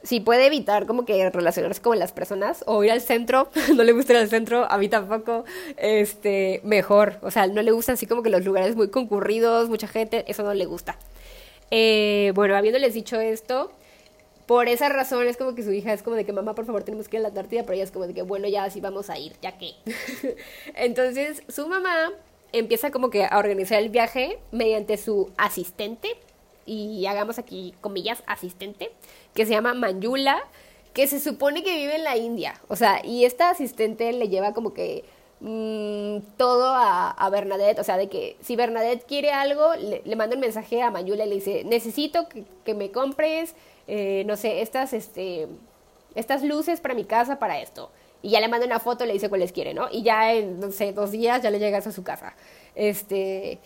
si 0.04 0.20
puede 0.20 0.46
evitar 0.46 0.86
como 0.86 1.04
que 1.04 1.28
relacionarse 1.30 1.80
con 1.80 1.98
las 1.98 2.12
personas 2.12 2.62
o 2.66 2.84
ir 2.84 2.92
al 2.92 3.00
centro, 3.00 3.48
no 3.74 3.82
le 3.82 3.92
gusta 3.92 4.12
ir 4.12 4.18
al 4.20 4.28
centro, 4.28 4.70
a 4.70 4.78
mí 4.78 4.88
tampoco, 4.88 5.44
este, 5.76 6.60
mejor. 6.62 7.18
O 7.22 7.30
sea, 7.30 7.46
no 7.46 7.62
le 7.62 7.72
gustan 7.72 7.94
así 7.94 8.06
como 8.06 8.22
que 8.22 8.30
los 8.30 8.44
lugares 8.44 8.76
muy 8.76 8.90
concurridos, 8.90 9.68
mucha 9.68 9.88
gente, 9.88 10.24
eso 10.28 10.42
no 10.42 10.54
le 10.54 10.66
gusta. 10.66 10.96
Eh, 11.70 12.32
bueno, 12.34 12.54
habiéndoles 12.54 12.94
dicho 12.94 13.18
esto, 13.18 13.72
por 14.46 14.68
esa 14.68 14.90
razón 14.90 15.26
es 15.26 15.38
como 15.38 15.54
que 15.54 15.62
su 15.62 15.72
hija 15.72 15.92
es 15.92 16.02
como 16.02 16.16
de 16.16 16.26
que 16.26 16.32
mamá, 16.32 16.54
por 16.54 16.66
favor, 16.66 16.84
tenemos 16.84 17.08
que 17.08 17.16
ir 17.16 17.20
a 17.20 17.22
la 17.22 17.28
Antártida, 17.28 17.62
pero 17.62 17.74
ella 17.74 17.84
es 17.84 17.90
como 17.90 18.06
de 18.06 18.14
que 18.14 18.22
bueno, 18.22 18.46
ya 18.46 18.68
sí 18.68 18.80
vamos 18.80 19.08
a 19.08 19.18
ir, 19.18 19.32
ya 19.40 19.56
que. 19.56 19.72
Entonces, 20.74 21.42
su 21.48 21.66
mamá 21.66 22.12
empieza 22.52 22.90
como 22.90 23.10
que 23.10 23.24
a 23.24 23.38
organizar 23.38 23.80
el 23.80 23.88
viaje 23.88 24.38
mediante 24.52 24.98
su 24.98 25.32
asistente, 25.38 26.08
y 26.66 27.04
hagamos 27.06 27.38
aquí 27.38 27.74
comillas, 27.80 28.22
asistente, 28.26 28.92
que 29.34 29.46
se 29.46 29.52
llama 29.52 29.74
Manjula, 29.74 30.42
que 30.94 31.08
se 31.08 31.20
supone 31.20 31.62
que 31.62 31.74
vive 31.76 31.96
en 31.96 32.04
la 32.04 32.16
India. 32.16 32.54
O 32.68 32.76
sea, 32.76 33.04
y 33.04 33.24
esta 33.24 33.50
asistente 33.50 34.12
le 34.12 34.28
lleva 34.28 34.54
como 34.54 34.72
que 34.72 35.04
mm, 35.40 36.18
todo 36.36 36.72
a, 36.74 37.28
Bernadette. 37.30 37.80
O 37.80 37.84
sea, 37.84 37.98
de 37.98 38.08
que 38.08 38.36
si 38.40 38.56
Bernadette 38.56 39.04
quiere 39.04 39.32
algo, 39.32 39.74
le, 39.74 40.16
manda 40.16 40.36
un 40.36 40.40
mensaje 40.40 40.80
a 40.80 40.90
Manjula 40.90 41.26
y 41.26 41.28
le 41.28 41.34
dice, 41.34 41.64
necesito 41.64 42.28
que, 42.28 42.74
me 42.74 42.92
compres, 42.92 43.54
eh, 43.88 44.22
no 44.26 44.36
sé, 44.36 44.62
estas, 44.62 44.92
este, 44.92 45.48
estas 46.14 46.44
luces 46.44 46.80
para 46.80 46.94
mi 46.94 47.04
casa, 47.04 47.40
para 47.40 47.60
esto. 47.60 47.90
Y 48.22 48.30
ya 48.30 48.40
le 48.40 48.48
manda 48.48 48.64
una 48.64 48.78
foto, 48.80 49.04
le 49.04 49.12
dice 49.12 49.28
cuáles 49.28 49.52
quiere, 49.52 49.74
¿no? 49.74 49.88
Y 49.90 50.02
ya 50.02 50.32
en, 50.32 50.60
no 50.60 50.70
sé, 50.70 50.92
dos 50.92 51.10
días 51.10 51.42
ya 51.42 51.50
le 51.50 51.58
llegas 51.58 51.86
a 51.86 51.92
su 51.92 52.04
casa. 52.04 52.34
Este... 52.74 53.58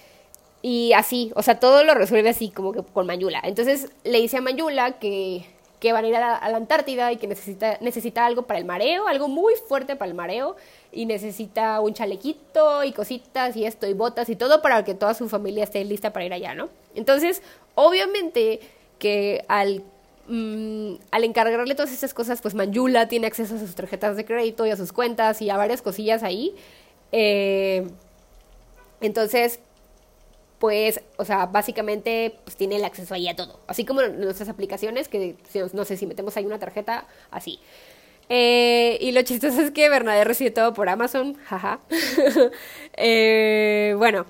Y 0.71 0.93
así, 0.93 1.33
o 1.35 1.43
sea, 1.43 1.59
todo 1.59 1.83
lo 1.83 1.95
resuelve 1.95 2.29
así, 2.29 2.51
como 2.51 2.73
que 2.73 2.83
con 2.83 3.07
Mayula. 3.07 3.41
Entonces 3.43 3.89
le 4.05 4.21
dice 4.21 4.37
a 4.37 4.43
Mayula 4.43 4.99
que, 4.99 5.47
que 5.81 5.95
van 5.95 6.05
a 6.05 6.09
ir 6.09 6.15
a 6.15 6.21
la, 6.21 6.57
Antártida 6.57 7.11
y 7.11 7.17
que 7.17 7.27
necesita, 7.27 7.79
necesita 7.81 8.27
algo 8.27 8.43
para 8.43 8.59
el 8.59 8.67
mareo, 8.67 9.09
algo 9.09 9.29
muy 9.29 9.55
fuerte 9.67 9.97
para 9.97 10.11
el 10.11 10.15
mareo, 10.15 10.57
y 10.93 11.07
necesita 11.07 11.81
un 11.81 11.95
chalequito 11.95 12.85
y 12.85 12.93
cositas 12.93 13.57
y 13.57 13.65
esto 13.65 13.87
y 13.87 13.95
botas 13.95 14.29
y 14.29 14.37
todo 14.37 14.61
para 14.61 14.85
que 14.85 14.93
toda 14.93 15.15
su 15.15 15.27
familia 15.31 15.65
esté 15.65 15.83
lista 15.87 16.13
para 16.13 16.27
ir 16.27 16.35
allá, 16.35 16.55
¿no? 16.55 16.69
Entonces, 16.95 17.41
obviamente 17.75 18.61
que 18.99 19.47
al, 19.49 19.83
mm, 20.27 20.97
al 21.11 21.25
encargarle 21.25 21.77
todas 21.77 21.93
esas 21.93 22.13
cosas, 22.13 22.43
pues 22.43 22.55
Mayula 22.55 23.09
tiene 23.09 23.27
acceso 23.27 23.55
a 23.55 23.59
sus 23.59 23.75
tarjetas 23.75 24.19
de 24.19 24.27
crédito 24.27 24.67
y 24.67 24.71
a 24.71 24.77
sus 24.77 24.93
cuentas 24.93 25.41
y 25.41 25.49
a 25.49 25.57
varias 25.57 25.81
cosillas 25.81 26.23
ahí. 26.23 26.55
Eh, 27.11 27.89
entonces, 29.01 29.61
pues, 30.59 31.01
o 31.17 31.25
sea, 31.25 31.47
básicamente 31.47 32.39
pues 32.45 32.57
tiene 32.57 32.77
el 32.77 32.85
acceso 32.85 33.15
ahí 33.15 33.29
a 33.29 33.37
todo. 33.37 33.61
Así 33.67 33.85
como 33.85 34.03
nuestras 34.03 34.49
aplicaciones, 34.49 35.09
que 35.09 35.37
no 35.73 35.85
sé 35.85 35.97
si 35.97 36.07
metemos 36.07 36.37
ahí 36.37 36.47
una 36.47 36.59
tarjeta, 36.59 37.07
así. 37.31 37.61
Eh, 38.29 38.99
y 39.01 39.13
lo 39.13 39.23
chistoso 39.23 39.61
es 39.63 39.71
que 39.71 39.89
Bernadette 39.89 40.27
recibe 40.27 40.51
todo 40.51 40.75
por 40.75 40.89
Amazon, 40.89 41.35
jaja. 41.45 41.81
eh, 42.97 43.95
bueno, 43.97 44.27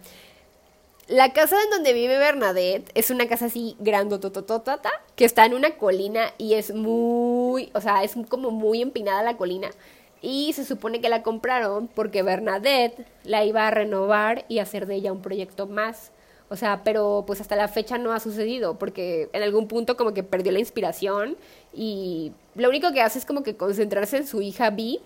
la 1.08 1.32
casa 1.32 1.56
en 1.64 1.70
donde 1.70 1.94
vive 1.94 2.18
Bernadette 2.18 2.90
es 2.94 3.10
una 3.10 3.26
casa 3.26 3.46
así 3.46 3.76
grandotototota, 3.80 4.90
que 5.16 5.24
está 5.24 5.46
en 5.46 5.54
una 5.54 5.76
colina 5.76 6.34
y 6.36 6.54
es 6.54 6.74
muy, 6.74 7.70
o 7.74 7.80
sea, 7.80 8.04
es 8.04 8.14
como 8.28 8.50
muy 8.50 8.82
empinada 8.82 9.22
la 9.22 9.36
colina. 9.36 9.70
Y 10.20 10.52
se 10.52 10.64
supone 10.64 11.00
que 11.00 11.08
la 11.08 11.22
compraron 11.22 11.88
porque 11.88 12.22
Bernadette 12.22 13.06
la 13.24 13.44
iba 13.44 13.66
a 13.66 13.70
renovar 13.70 14.44
y 14.48 14.58
hacer 14.58 14.86
de 14.86 14.96
ella 14.96 15.12
un 15.12 15.22
proyecto 15.22 15.66
más. 15.66 16.12
O 16.50 16.56
sea, 16.56 16.82
pero 16.82 17.24
pues 17.26 17.40
hasta 17.40 17.56
la 17.56 17.68
fecha 17.68 17.98
no 17.98 18.12
ha 18.12 18.20
sucedido 18.20 18.78
porque 18.78 19.28
en 19.32 19.42
algún 19.42 19.68
punto 19.68 19.96
como 19.96 20.14
que 20.14 20.22
perdió 20.22 20.50
la 20.50 20.58
inspiración 20.58 21.36
y 21.74 22.32
lo 22.54 22.68
único 22.70 22.92
que 22.92 23.02
hace 23.02 23.18
es 23.18 23.26
como 23.26 23.42
que 23.42 23.56
concentrarse 23.56 24.16
en 24.16 24.26
su 24.26 24.40
hija 24.40 24.70
Vi. 24.70 25.00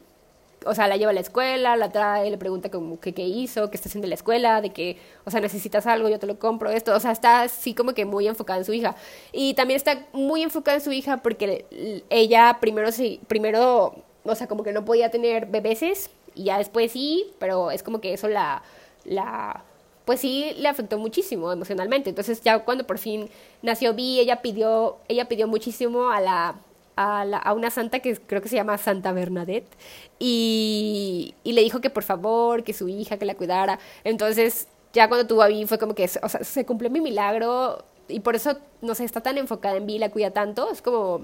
O 0.64 0.76
sea, 0.76 0.86
la 0.86 0.96
lleva 0.96 1.10
a 1.10 1.14
la 1.14 1.20
escuela, 1.20 1.74
la 1.74 1.90
trae, 1.90 2.30
le 2.30 2.38
pregunta 2.38 2.70
como 2.70 3.00
que 3.00 3.12
qué 3.12 3.22
hizo, 3.22 3.68
qué 3.68 3.76
está 3.76 3.88
haciendo 3.88 4.06
en 4.06 4.10
la 4.10 4.14
escuela, 4.14 4.60
de 4.60 4.70
que, 4.70 4.96
o 5.24 5.30
sea, 5.32 5.40
necesitas 5.40 5.88
algo, 5.88 6.08
yo 6.08 6.20
te 6.20 6.28
lo 6.28 6.38
compro, 6.38 6.70
esto. 6.70 6.94
O 6.94 7.00
sea, 7.00 7.10
está 7.10 7.42
así 7.42 7.74
como 7.74 7.94
que 7.94 8.04
muy 8.04 8.28
enfocada 8.28 8.60
en 8.60 8.64
su 8.64 8.72
hija. 8.72 8.94
Y 9.32 9.54
también 9.54 9.76
está 9.76 10.06
muy 10.12 10.44
enfocada 10.44 10.76
en 10.76 10.84
su 10.84 10.92
hija 10.92 11.16
porque 11.16 12.04
ella 12.10 12.58
primero 12.60 12.92
sí, 12.92 13.18
primero, 13.26 13.96
o 14.22 14.34
sea, 14.36 14.46
como 14.46 14.62
que 14.62 14.72
no 14.72 14.84
podía 14.84 15.10
tener 15.10 15.46
bebeses 15.46 16.10
y 16.36 16.44
ya 16.44 16.58
después 16.58 16.92
sí, 16.92 17.32
pero 17.40 17.72
es 17.72 17.82
como 17.82 18.00
que 18.00 18.12
eso 18.14 18.28
la, 18.28 18.62
la 19.04 19.64
pues 20.04 20.20
sí 20.20 20.52
le 20.56 20.68
afectó 20.68 20.98
muchísimo 20.98 21.52
emocionalmente. 21.52 22.10
Entonces 22.10 22.40
ya 22.42 22.60
cuando 22.60 22.86
por 22.86 22.98
fin 22.98 23.28
nació 23.62 23.94
Vi, 23.94 24.20
ella 24.20 24.42
pidió, 24.42 24.98
ella 25.08 25.26
pidió 25.28 25.46
muchísimo 25.48 26.10
a 26.10 26.20
la, 26.20 26.56
a, 26.96 27.24
la, 27.24 27.38
a 27.38 27.52
una 27.52 27.70
santa 27.70 28.00
que 28.00 28.16
creo 28.16 28.42
que 28.42 28.48
se 28.48 28.56
llama 28.56 28.78
Santa 28.78 29.12
Bernadette 29.12 29.68
y, 30.18 31.34
le 31.44 31.62
dijo 31.62 31.80
que 31.80 31.90
por 31.90 32.02
favor, 32.02 32.64
que 32.64 32.72
su 32.72 32.88
hija, 32.88 33.18
que 33.18 33.26
la 33.26 33.34
cuidara. 33.34 33.78
Entonces 34.04 34.68
ya 34.92 35.08
cuando 35.08 35.26
tuvo 35.26 35.42
a 35.42 35.48
Vi 35.48 35.66
fue 35.66 35.78
como 35.78 35.94
que, 35.94 36.04
o 36.04 36.28
sea, 36.28 36.44
se 36.44 36.66
cumplió 36.66 36.90
mi 36.90 37.00
milagro 37.00 37.84
y 38.08 38.20
por 38.20 38.36
eso, 38.36 38.58
no 38.82 38.94
sé, 38.94 39.04
está 39.04 39.20
tan 39.20 39.38
enfocada 39.38 39.76
en 39.76 39.86
Vi, 39.86 39.98
la 39.98 40.10
cuida 40.10 40.30
tanto. 40.32 40.70
Es 40.70 40.82
como 40.82 41.20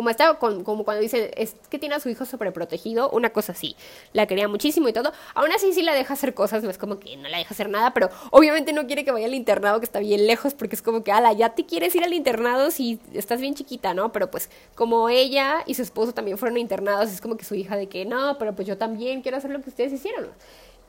como 0.00 0.08
está 0.08 0.38
como 0.38 0.82
cuando 0.82 1.02
dice 1.02 1.30
es 1.36 1.56
que 1.68 1.78
tiene 1.78 1.94
a 1.94 2.00
su 2.00 2.08
hijo 2.08 2.24
sobreprotegido, 2.24 3.10
una 3.10 3.34
cosa 3.34 3.52
así. 3.52 3.76
La 4.14 4.24
quería 4.24 4.48
muchísimo 4.48 4.88
y 4.88 4.94
todo. 4.94 5.12
Aún 5.34 5.52
así 5.52 5.74
sí 5.74 5.82
la 5.82 5.92
deja 5.92 6.14
hacer 6.14 6.32
cosas, 6.32 6.62
no 6.62 6.70
es 6.70 6.78
como 6.78 6.98
que 6.98 7.18
no 7.18 7.28
la 7.28 7.36
deja 7.36 7.52
hacer 7.52 7.68
nada, 7.68 7.92
pero 7.92 8.08
obviamente 8.30 8.72
no 8.72 8.86
quiere 8.86 9.04
que 9.04 9.12
vaya 9.12 9.26
al 9.26 9.34
internado 9.34 9.78
que 9.78 9.84
está 9.84 9.98
bien 9.98 10.26
lejos 10.26 10.54
porque 10.54 10.74
es 10.74 10.80
como 10.80 11.04
que, 11.04 11.12
ala, 11.12 11.34
ya 11.34 11.50
te 11.50 11.66
quieres 11.66 11.94
ir 11.94 12.02
al 12.02 12.14
internado 12.14 12.70
si 12.70 12.98
estás 13.12 13.42
bien 13.42 13.54
chiquita, 13.54 13.92
¿no? 13.92 14.10
Pero 14.10 14.30
pues 14.30 14.48
como 14.74 15.10
ella 15.10 15.64
y 15.66 15.74
su 15.74 15.82
esposo 15.82 16.14
también 16.14 16.38
fueron 16.38 16.56
internados, 16.56 17.10
es 17.10 17.20
como 17.20 17.36
que 17.36 17.44
su 17.44 17.54
hija 17.54 17.76
de 17.76 17.86
que, 17.86 18.06
no, 18.06 18.38
pero 18.38 18.56
pues 18.56 18.66
yo 18.66 18.78
también 18.78 19.20
quiero 19.20 19.36
hacer 19.36 19.50
lo 19.50 19.60
que 19.60 19.68
ustedes 19.68 19.92
hicieron. 19.92 20.30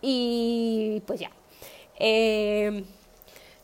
Y 0.01 1.03
pues 1.05 1.19
ya. 1.19 1.31
Eh, 1.99 2.85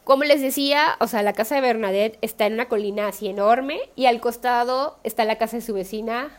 como 0.08 0.24
les 0.24 0.40
decía, 0.40 0.96
o 1.02 1.08
sea, 1.08 1.22
la 1.22 1.34
casa 1.34 1.56
de 1.56 1.60
Bernadette 1.62 2.18
está 2.22 2.46
en 2.46 2.54
una 2.54 2.70
colina 2.70 3.10
así 3.10 3.28
enorme 3.28 3.82
y 3.98 4.06
al 4.06 4.22
costado 4.22 4.98
está 5.04 5.26
la 5.26 5.38
casa 5.38 5.58
de 5.58 5.62
su 5.62 5.74
vecina 5.74 6.32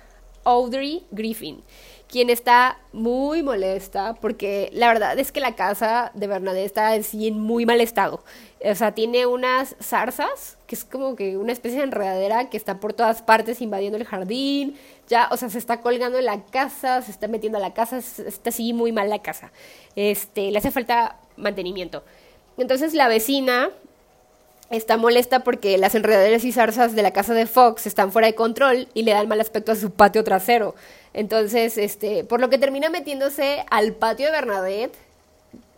Audrey 0.44 1.04
Griffin, 1.10 1.62
quien 2.08 2.30
está 2.30 2.78
muy 2.94 3.42
molesta 3.42 4.14
porque 4.14 4.70
la 4.72 4.88
verdad 4.88 5.18
es 5.18 5.32
que 5.32 5.40
la 5.40 5.54
casa 5.54 6.12
de 6.14 6.26
Bernadette 6.26 6.64
está 6.64 6.92
así 6.92 7.28
en 7.28 7.38
muy 7.38 7.66
mal 7.66 7.82
estado. 7.82 8.24
O 8.64 8.74
sea, 8.74 8.94
tiene 8.94 9.26
unas 9.26 9.76
zarzas, 9.82 10.56
que 10.66 10.74
es 10.74 10.86
como 10.86 11.14
que 11.14 11.36
una 11.36 11.52
especie 11.52 11.76
de 11.76 11.84
enredadera 11.84 12.48
que 12.48 12.56
está 12.56 12.80
por 12.80 12.94
todas 12.94 13.20
partes 13.20 13.60
invadiendo 13.60 13.98
el 13.98 14.06
jardín. 14.06 14.78
Ya, 15.08 15.28
o 15.30 15.36
sea, 15.36 15.50
se 15.50 15.58
está 15.58 15.82
colgando 15.82 16.18
en 16.18 16.24
la 16.24 16.42
casa, 16.46 17.02
se 17.02 17.10
está 17.10 17.28
metiendo 17.28 17.58
a 17.58 17.60
la 17.60 17.74
casa, 17.74 17.98
está 17.98 18.48
así 18.48 18.72
muy 18.72 18.92
mal 18.92 19.10
la 19.10 19.18
casa. 19.18 19.52
Este, 19.94 20.50
le 20.50 20.56
hace 20.56 20.70
falta 20.70 21.18
mantenimiento. 21.36 22.02
Entonces 22.58 22.94
la 22.94 23.08
vecina 23.08 23.70
está 24.70 24.96
molesta 24.96 25.44
porque 25.44 25.78
las 25.78 25.94
enredaderas 25.94 26.44
y 26.44 26.52
zarzas 26.52 26.94
de 26.94 27.02
la 27.02 27.12
casa 27.12 27.32
de 27.32 27.46
Fox 27.46 27.86
están 27.86 28.12
fuera 28.12 28.26
de 28.26 28.34
control 28.34 28.88
y 28.92 29.02
le 29.02 29.12
dan 29.12 29.28
mal 29.28 29.40
aspecto 29.40 29.72
a 29.72 29.76
su 29.76 29.90
patio 29.90 30.24
trasero. 30.24 30.74
Entonces, 31.14 31.78
este, 31.78 32.24
por 32.24 32.40
lo 32.40 32.50
que 32.50 32.58
termina 32.58 32.90
metiéndose 32.90 33.64
al 33.70 33.94
patio 33.94 34.26
de 34.26 34.32
Bernadette 34.32 34.96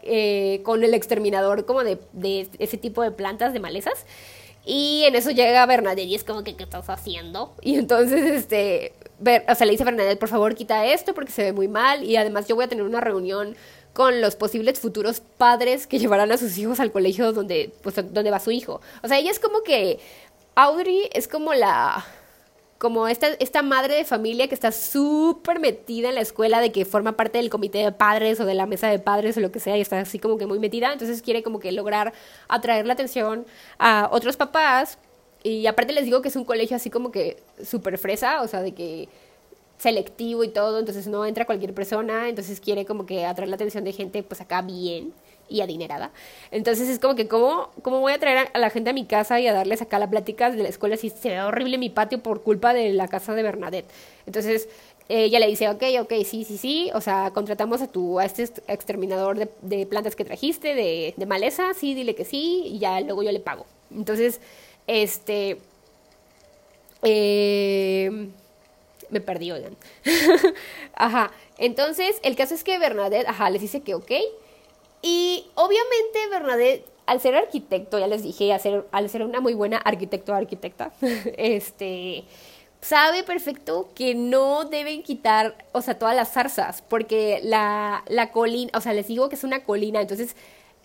eh, 0.03 0.61
con 0.65 0.83
el 0.83 0.95
exterminador 0.95 1.67
como 1.67 1.85
de, 1.85 1.99
de, 2.13 2.49
ese 2.59 2.79
tipo 2.79 3.03
de 3.03 3.11
plantas, 3.11 3.53
de 3.53 3.61
malezas. 3.61 4.07
Y 4.65 5.05
en 5.07 5.15
eso 5.15 5.31
llega 5.31 5.65
Bernadette 5.67 6.09
y 6.09 6.15
es 6.15 6.25
como 6.25 6.43
que, 6.45 6.57
¿qué 6.57 6.65
estás 6.65 6.91
haciendo? 6.91 7.55
Y 7.63 7.77
entonces, 7.77 8.25
este, 8.25 8.93
o 9.21 9.55
sea, 9.55 9.67
le 9.67 9.73
dice 9.73 9.83
a 9.83 9.87
Bernadette, 9.87 10.19
por 10.19 10.29
favor, 10.29 10.55
quita 10.55 10.87
esto 10.87 11.15
porque 11.15 11.33
se 11.33 11.45
ve 11.45 11.53
muy 11.53 11.69
mal 11.69 12.05
y 12.05 12.17
además 12.17 12.47
yo 12.47 12.57
voy 12.57 12.65
a 12.65 12.69
tener 12.69 12.85
una 12.85 13.01
reunión 13.01 13.57
con 14.01 14.23
los 14.23 14.35
posibles 14.35 14.81
futuros 14.81 15.21
padres 15.21 15.87
que 15.87 15.99
llevarán 15.99 16.33
a 16.33 16.39
sus 16.39 16.57
hijos 16.57 16.81
al 16.81 16.91
colegio 16.91 17.35
donde, 17.35 17.71
pues, 17.83 17.97
donde 17.97 18.31
va 18.31 18.41
su 18.41 18.51
hijo. 18.51 18.81
O 19.03 19.09
sea, 19.09 19.19
ella 19.19 19.31
es 19.31 19.39
como 19.39 19.63
que 19.63 19.99
Audrey 20.55 21.11
es 21.13 21.29
como 21.29 21.53
la 21.53 22.07
como 22.79 23.09
esta, 23.09 23.27
esta 23.41 23.61
madre 23.61 23.95
de 23.97 24.07
familia 24.07 24.49
que 24.49 24.55
está 24.55 24.73
súper 24.73 25.61
metida 25.61 26.09
en 26.09 26.15
la 26.15 26.23
escuela, 26.23 26.63
de 26.63 26.73
que 26.73 26.87
forma 26.87 27.15
parte 27.15 27.37
del 27.37 27.51
comité 27.51 27.85
de 27.85 27.93
padres 27.93 28.41
o 28.41 28.47
de 28.47 28.55
la 28.55 28.65
mesa 28.65 28.89
de 28.89 28.99
padres 28.99 29.37
o 29.37 29.41
lo 29.41 29.53
que 29.53 29.61
sea, 29.61 29.77
y 29.77 29.83
está 29.83 30.01
así 30.01 30.19
como 30.19 30.39
que 30.39 30.47
muy 30.47 30.59
metida, 30.59 30.91
entonces 30.91 31.21
quiere 31.21 31.43
como 31.43 31.61
que 31.61 31.71
lograr 31.71 32.15
atraer 32.49 32.87
la 32.87 32.95
atención 32.95 33.45
a 33.79 34.09
otros 34.11 34.39
papás, 34.39 34.97
y 35.43 35.67
aparte 35.67 35.93
les 35.93 36.07
digo 36.07 36.23
que 36.23 36.29
es 36.29 36.37
un 36.37 36.47
colegio 36.47 36.75
así 36.75 36.89
como 36.89 37.13
que 37.13 37.43
súper 37.63 37.99
fresa, 37.99 38.41
o 38.41 38.49
sea, 38.49 38.63
de 38.63 38.73
que 38.73 39.11
selectivo 39.81 40.45
y 40.45 40.49
todo, 40.49 40.79
entonces 40.79 41.07
no 41.07 41.25
entra 41.25 41.47
cualquier 41.47 41.73
persona, 41.73 42.29
entonces 42.29 42.61
quiere 42.61 42.85
como 42.85 43.07
que 43.07 43.25
atraer 43.25 43.49
la 43.49 43.57
atención 43.57 43.83
de 43.83 43.93
gente 43.93 44.23
pues 44.23 44.41
acá 44.41 44.61
bien 44.61 45.15
y 45.49 45.63
adinerada. 45.63 46.13
Entonces 46.51 46.89
es 46.89 46.99
como 46.99 47.15
que, 47.15 47.27
¿cómo, 47.29 47.71
cómo 47.83 48.01
voy 48.01 48.13
a 48.13 48.19
traer 48.19 48.51
a 48.53 48.59
la 48.59 48.71
gente 48.71 48.91
a 48.91 48.93
mi 48.93 49.07
casa 49.07 49.41
y 49.41 49.47
a 49.47 49.55
darles 49.55 49.81
acá 49.81 49.99
las 49.99 50.11
pláticas 50.11 50.55
de 50.55 50.63
la 50.63 50.69
escuela 50.69 50.97
si 50.97 51.09
se 51.09 51.31
ve 51.31 51.41
horrible 51.41 51.79
mi 51.79 51.89
patio 51.89 52.23
por 52.23 52.43
culpa 52.43 52.75
de 52.75 52.93
la 52.93 53.09
casa 53.09 53.35
de 53.35 53.43
Bernadette? 53.43 53.91
Entonces 54.27 54.69
ella 55.09 55.41
le 55.41 55.49
dice, 55.49 55.69
ok, 55.69 55.83
ok, 56.03 56.13
sí, 56.25 56.45
sí, 56.45 56.59
sí, 56.59 56.91
o 56.95 57.01
sea, 57.01 57.33
contratamos 57.33 57.83
a 57.83 57.89
tu, 57.89 58.21
a 58.21 58.27
este 58.27 58.45
exterminador 58.69 59.49
de, 59.61 59.87
plantas 59.87 60.15
que 60.15 60.25
trajiste, 60.25 60.75
de, 60.75 61.15
de 61.17 61.27
maleza, 61.27 61.75
sí, 61.75 61.95
dile 61.95 62.15
que 62.15 62.25
sí, 62.25 62.63
y 62.67 62.79
ya 62.79 63.01
luego 63.01 63.23
yo 63.25 63.33
le 63.33 63.41
pago. 63.41 63.67
Entonces, 63.91 64.41
este, 64.87 65.59
Eh, 67.03 68.29
me 69.11 69.21
perdí, 69.21 69.53
oigan. 69.53 69.77
ajá. 70.95 71.33
Entonces, 71.59 72.19
el 72.23 72.37
caso 72.37 72.55
es 72.55 72.65
que 72.65 72.79
Bernadette, 72.79 73.29
ajá, 73.29 73.51
les 73.51 73.61
dice 73.61 73.83
que 73.83 73.95
ok. 73.95 74.11
Y 75.03 75.47
obviamente 75.55 76.29
Bernadette, 76.31 76.87
al 77.07 77.21
ser 77.21 77.35
arquitecto, 77.35 77.99
ya 77.99 78.07
les 78.07 78.23
dije, 78.23 78.53
al 78.53 78.61
ser, 78.61 78.87
al 78.93 79.09
ser 79.09 79.23
una 79.23 79.41
muy 79.41 79.55
buena 79.55 79.79
arquitecto 79.79 80.35
arquitecta, 80.35 80.93
este, 81.37 82.25
sabe 82.81 83.25
perfecto 83.25 83.89
que 83.95 84.15
no 84.15 84.65
deben 84.65 85.03
quitar, 85.03 85.57
o 85.73 85.83
sea, 85.83 85.99
todas 85.99 86.15
las 86.15 86.33
zarzas, 86.33 86.83
porque 86.83 87.41
la, 87.43 88.05
la 88.09 88.31
colina, 88.31 88.71
o 88.75 88.81
sea, 88.81 88.93
les 88.93 89.09
digo 89.09 89.29
que 89.29 89.35
es 89.37 89.45
una 89.45 89.65
colina, 89.65 90.01
entonces 90.01 90.37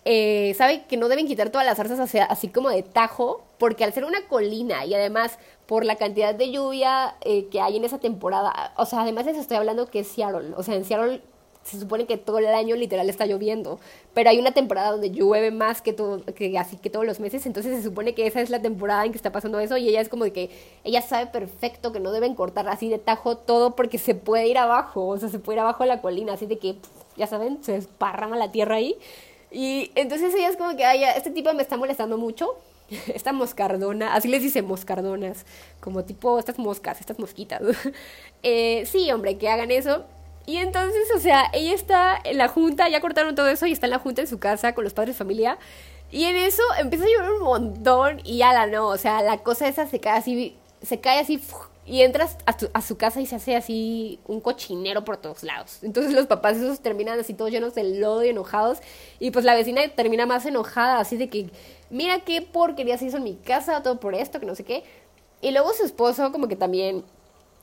eh, 0.04 0.54
sabe 0.56 0.84
que 0.84 0.96
no 0.96 1.08
deben 1.08 1.26
quitar 1.26 1.50
todas 1.50 1.66
las 1.66 1.76
zarzas 1.76 2.14
así 2.28 2.48
como 2.48 2.70
de 2.70 2.82
tajo, 2.82 3.44
porque 3.58 3.84
al 3.84 3.92
ser 3.92 4.04
una 4.04 4.26
colina 4.28 4.84
y 4.84 4.94
además 4.94 5.38
por 5.66 5.84
la 5.84 5.96
cantidad 5.96 6.34
de 6.34 6.50
lluvia 6.50 7.16
eh, 7.22 7.46
que 7.46 7.60
hay 7.60 7.76
en 7.76 7.84
esa 7.84 7.98
temporada, 7.98 8.72
o 8.76 8.86
sea, 8.86 9.02
además 9.02 9.26
les 9.26 9.36
estoy 9.36 9.56
hablando 9.56 9.86
que 9.86 10.00
es 10.00 10.08
Seattle, 10.08 10.54
o 10.56 10.62
sea, 10.62 10.74
en 10.74 10.84
Seattle 10.84 11.22
se 11.66 11.80
supone 11.80 12.06
que 12.06 12.16
todo 12.16 12.38
el 12.38 12.46
año 12.46 12.76
literal 12.76 13.10
está 13.10 13.26
lloviendo, 13.26 13.80
pero 14.14 14.30
hay 14.30 14.38
una 14.38 14.52
temporada 14.52 14.92
donde 14.92 15.10
llueve 15.10 15.50
más 15.50 15.82
que 15.82 15.92
todo, 15.92 16.24
que 16.24 16.56
así 16.58 16.76
que 16.76 16.90
todos 16.90 17.04
los 17.04 17.18
meses, 17.18 17.44
entonces 17.44 17.76
se 17.76 17.82
supone 17.82 18.14
que 18.14 18.26
esa 18.26 18.40
es 18.40 18.50
la 18.50 18.62
temporada 18.62 19.04
en 19.04 19.10
que 19.10 19.16
está 19.16 19.32
pasando 19.32 19.58
eso 19.58 19.76
y 19.76 19.88
ella 19.88 20.00
es 20.00 20.08
como 20.08 20.24
de 20.24 20.32
que 20.32 20.50
ella 20.84 21.02
sabe 21.02 21.26
perfecto 21.26 21.92
que 21.92 21.98
no 21.98 22.12
deben 22.12 22.34
cortar 22.34 22.68
así 22.68 22.88
de 22.88 22.98
tajo 22.98 23.36
todo 23.36 23.74
porque 23.74 23.98
se 23.98 24.14
puede 24.14 24.46
ir 24.46 24.58
abajo, 24.58 25.08
o 25.08 25.18
sea, 25.18 25.28
se 25.28 25.40
puede 25.40 25.56
ir 25.56 25.60
abajo 25.60 25.82
de 25.82 25.88
la 25.88 26.00
colina, 26.00 26.34
así 26.34 26.46
de 26.46 26.58
que, 26.58 26.76
ya 27.16 27.26
saben, 27.26 27.62
se 27.64 27.76
esparrama 27.76 28.36
la 28.36 28.52
tierra 28.52 28.76
ahí. 28.76 28.96
Y 29.50 29.90
entonces 29.94 30.34
ella 30.34 30.48
es 30.48 30.56
como 30.56 30.76
que, 30.76 30.84
ay, 30.84 31.02
este 31.16 31.30
tipo 31.30 31.52
me 31.54 31.62
está 31.62 31.76
molestando 31.76 32.18
mucho, 32.18 32.56
esta 33.14 33.32
moscardona, 33.32 34.14
así 34.14 34.28
les 34.28 34.42
dice 34.42 34.62
moscardonas, 34.62 35.44
como 35.80 36.04
tipo 36.04 36.38
estas 36.38 36.58
moscas, 36.58 37.00
estas 37.00 37.18
mosquitas. 37.18 37.62
eh, 38.42 38.84
sí, 38.86 39.10
hombre, 39.10 39.38
que 39.38 39.48
hagan 39.48 39.70
eso. 39.70 40.04
Y 40.46 40.58
entonces, 40.58 41.08
o 41.14 41.18
sea, 41.18 41.50
ella 41.52 41.74
está 41.74 42.18
en 42.22 42.38
la 42.38 42.48
junta, 42.48 42.88
ya 42.88 43.00
cortaron 43.00 43.34
todo 43.34 43.48
eso 43.48 43.66
y 43.66 43.72
está 43.72 43.86
en 43.86 43.90
la 43.90 43.98
junta 43.98 44.20
en 44.22 44.28
su 44.28 44.38
casa 44.38 44.74
con 44.74 44.84
los 44.84 44.94
padres 44.94 45.16
de 45.16 45.18
familia. 45.18 45.58
Y 46.10 46.24
en 46.24 46.36
eso 46.36 46.62
empieza 46.78 47.04
a 47.04 47.08
llover 47.08 47.32
un 47.32 47.42
montón 47.42 48.20
y 48.22 48.38
ya 48.38 48.52
la 48.52 48.66
no, 48.66 48.86
o 48.86 48.96
sea, 48.96 49.22
la 49.22 49.38
cosa 49.38 49.66
esa 49.66 49.88
se 49.88 49.98
cae 49.98 50.18
así, 50.18 50.56
se 50.82 51.00
cae 51.00 51.18
así 51.18 51.40
y 51.86 52.02
entras 52.02 52.36
a, 52.46 52.56
a, 52.74 52.82
su 52.82 52.96
casa 52.96 53.20
y 53.20 53.26
se 53.26 53.36
hace 53.36 53.54
así 53.54 54.18
un 54.26 54.40
cochinero 54.40 55.04
por 55.04 55.16
todos 55.16 55.44
lados. 55.44 55.78
Entonces 55.82 56.12
los 56.12 56.26
papás 56.26 56.56
esos 56.56 56.80
terminan 56.80 57.18
así 57.18 57.32
todos 57.32 57.50
llenos 57.50 57.74
de 57.74 57.84
lodo 57.84 58.24
y 58.24 58.28
enojados. 58.30 58.78
Y 59.20 59.30
pues 59.30 59.44
la 59.44 59.54
vecina 59.54 59.82
termina 59.94 60.26
más 60.26 60.44
enojada, 60.46 60.98
así 60.98 61.16
de 61.16 61.28
que, 61.28 61.50
mira 61.90 62.20
qué 62.20 62.42
porquería 62.42 62.98
se 62.98 63.06
hizo 63.06 63.16
en 63.16 63.24
mi 63.24 63.34
casa, 63.34 63.82
todo 63.82 64.00
por 64.00 64.14
esto, 64.14 64.40
que 64.40 64.46
no 64.46 64.54
sé 64.54 64.64
qué. 64.64 64.84
Y 65.40 65.50
luego 65.50 65.72
su 65.74 65.84
esposo 65.84 66.32
como 66.32 66.48
que 66.48 66.56
también 66.56 67.04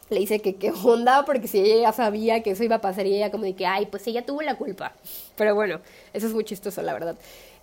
le 0.10 0.20
dice 0.20 0.40
que 0.40 0.56
qué 0.56 0.72
onda, 0.84 1.26
porque 1.26 1.48
si 1.48 1.60
ella 1.60 1.82
ya 1.82 1.92
sabía 1.92 2.44
que 2.44 2.52
eso 2.52 2.64
iba 2.64 2.78
a 2.78 2.82
pasar 2.82 3.06
y 3.06 3.16
ella 3.16 3.32
como 3.32 3.44
de 3.44 3.56
que, 3.56 3.66
ay, 3.66 3.88
pues 3.88 4.06
ella 4.08 4.26
tuvo 4.26 4.42
la 4.42 4.56
culpa. 4.56 4.94
Pero 5.36 5.56
bueno, 5.56 5.80
eso 6.14 6.28
es 6.28 6.34
muy 6.34 6.44
chistoso, 6.44 6.82
la 6.82 6.94
verdad. 6.94 7.16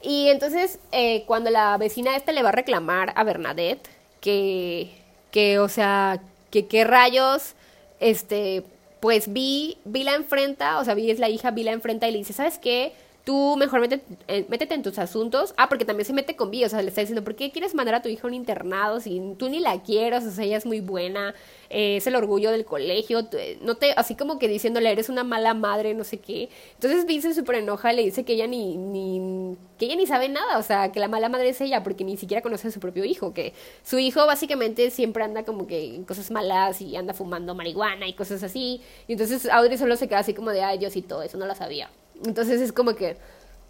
Y 0.03 0.29
entonces 0.29 0.79
eh, 0.93 1.25
cuando 1.27 1.51
la 1.51 1.77
vecina 1.77 2.17
esta 2.17 2.33
le 2.33 2.43
va 2.43 2.49
a 2.49 2.53
reclamar 2.53 3.13
a 3.17 3.25
Bernadette 3.25 3.89
que, 4.21 4.91
que 5.31 5.59
o 5.59 5.69
sea, 5.69 6.21
que 6.51 6.67
qué 6.67 6.85
rayos, 6.85 7.55
este, 8.01 8.65
pues 9.01 9.33
vi, 9.33 9.79
vi 9.85 10.05
la 10.05 10.15
enfrenta, 10.15 10.79
o 10.79 10.85
sea, 10.85 10.95
vi 10.95 11.11
es 11.11 11.19
la 11.19 11.29
hija, 11.29 11.51
vi 11.51 11.65
la 11.65 11.73
enfrenta 11.73 12.09
y 12.09 12.13
le 12.13 12.19
dice, 12.19 12.33
¿sabes 12.33 12.59
qué? 12.59 12.93
Tú 13.31 13.55
mejor 13.57 13.81
métete, 13.81 14.05
eh, 14.27 14.45
métete 14.49 14.75
en 14.75 14.83
tus 14.83 14.99
asuntos. 14.99 15.55
Ah, 15.57 15.69
porque 15.69 15.85
también 15.85 16.05
se 16.05 16.13
mete 16.13 16.35
con 16.35 16.51
Vi, 16.51 16.65
o 16.65 16.69
sea, 16.69 16.83
le 16.83 16.89
está 16.89 17.01
diciendo, 17.01 17.23
¿por 17.23 17.37
qué 17.37 17.53
quieres 17.53 17.77
mandar 17.77 17.95
a 17.95 18.03
tu 18.03 18.09
hija 18.09 18.23
a 18.25 18.27
un 18.27 18.35
internado 18.35 18.99
si 18.99 19.23
tú 19.39 19.49
ni 19.49 19.61
la 19.61 19.81
quieres? 19.85 20.27
O 20.27 20.33
sea, 20.33 20.45
ella 20.45 20.57
es 20.57 20.67
muy 20.67 20.81
buena, 20.81 21.33
eh, 21.69 21.99
es 21.99 22.09
el 22.09 22.17
orgullo 22.17 22.51
del 22.51 22.65
colegio, 22.65 23.29
no 23.61 23.77
te, 23.77 23.93
así 23.93 24.17
como 24.17 24.41
que 24.41 24.49
diciéndole, 24.49 24.91
eres 24.91 25.09
una 25.09 25.23
mala 25.23 25.55
madre, 25.55 25.95
no 25.95 26.03
sé 26.03 26.19
qué. 26.19 26.49
Entonces 26.75 27.07
Vi 27.07 27.21
se 27.23 27.33
súper 27.33 27.55
enoja, 27.55 27.93
le 27.93 28.03
dice 28.03 28.25
que 28.25 28.33
ella 28.33 28.49
ni, 28.49 28.77
ni, 28.77 29.57
que 29.79 29.85
ella 29.85 29.95
ni 29.95 30.09
sabe 30.09 30.29
nada, 30.29 30.59
o 30.59 30.65
sea, 30.65 30.91
que 30.91 30.99
la 30.99 31.07
mala 31.07 31.29
madre 31.29 31.51
es 31.51 31.61
ella, 31.61 31.85
porque 31.85 32.03
ni 32.03 32.17
siquiera 32.17 32.43
conoce 32.43 32.67
a 32.67 32.71
su 32.73 32.81
propio 32.81 33.05
hijo, 33.05 33.33
que 33.33 33.53
su 33.85 34.01
hijo 34.01 34.27
básicamente 34.27 34.91
siempre 34.91 35.23
anda 35.23 35.45
como 35.45 35.69
que 35.69 35.95
en 35.95 36.05
cosas 36.05 36.33
malas 36.33 36.83
y 36.83 36.97
anda 36.97 37.15
fumando 37.15 37.55
marihuana 37.55 38.09
y 38.09 38.15
cosas 38.15 38.43
así. 38.43 38.81
Y 39.07 39.13
entonces 39.13 39.49
Audrey 39.49 39.79
solo 39.79 39.95
se 39.97 40.09
queda 40.09 40.19
así 40.19 40.35
como 40.35 40.51
de, 40.51 40.63
ay 40.65 40.81
todo, 41.03 41.23
eso 41.23 41.39
no 41.39 41.47
lo 41.47 41.55
sabía. 41.55 41.91
Entonces 42.25 42.61
es 42.61 42.73
como 42.73 42.95
que, 42.95 43.17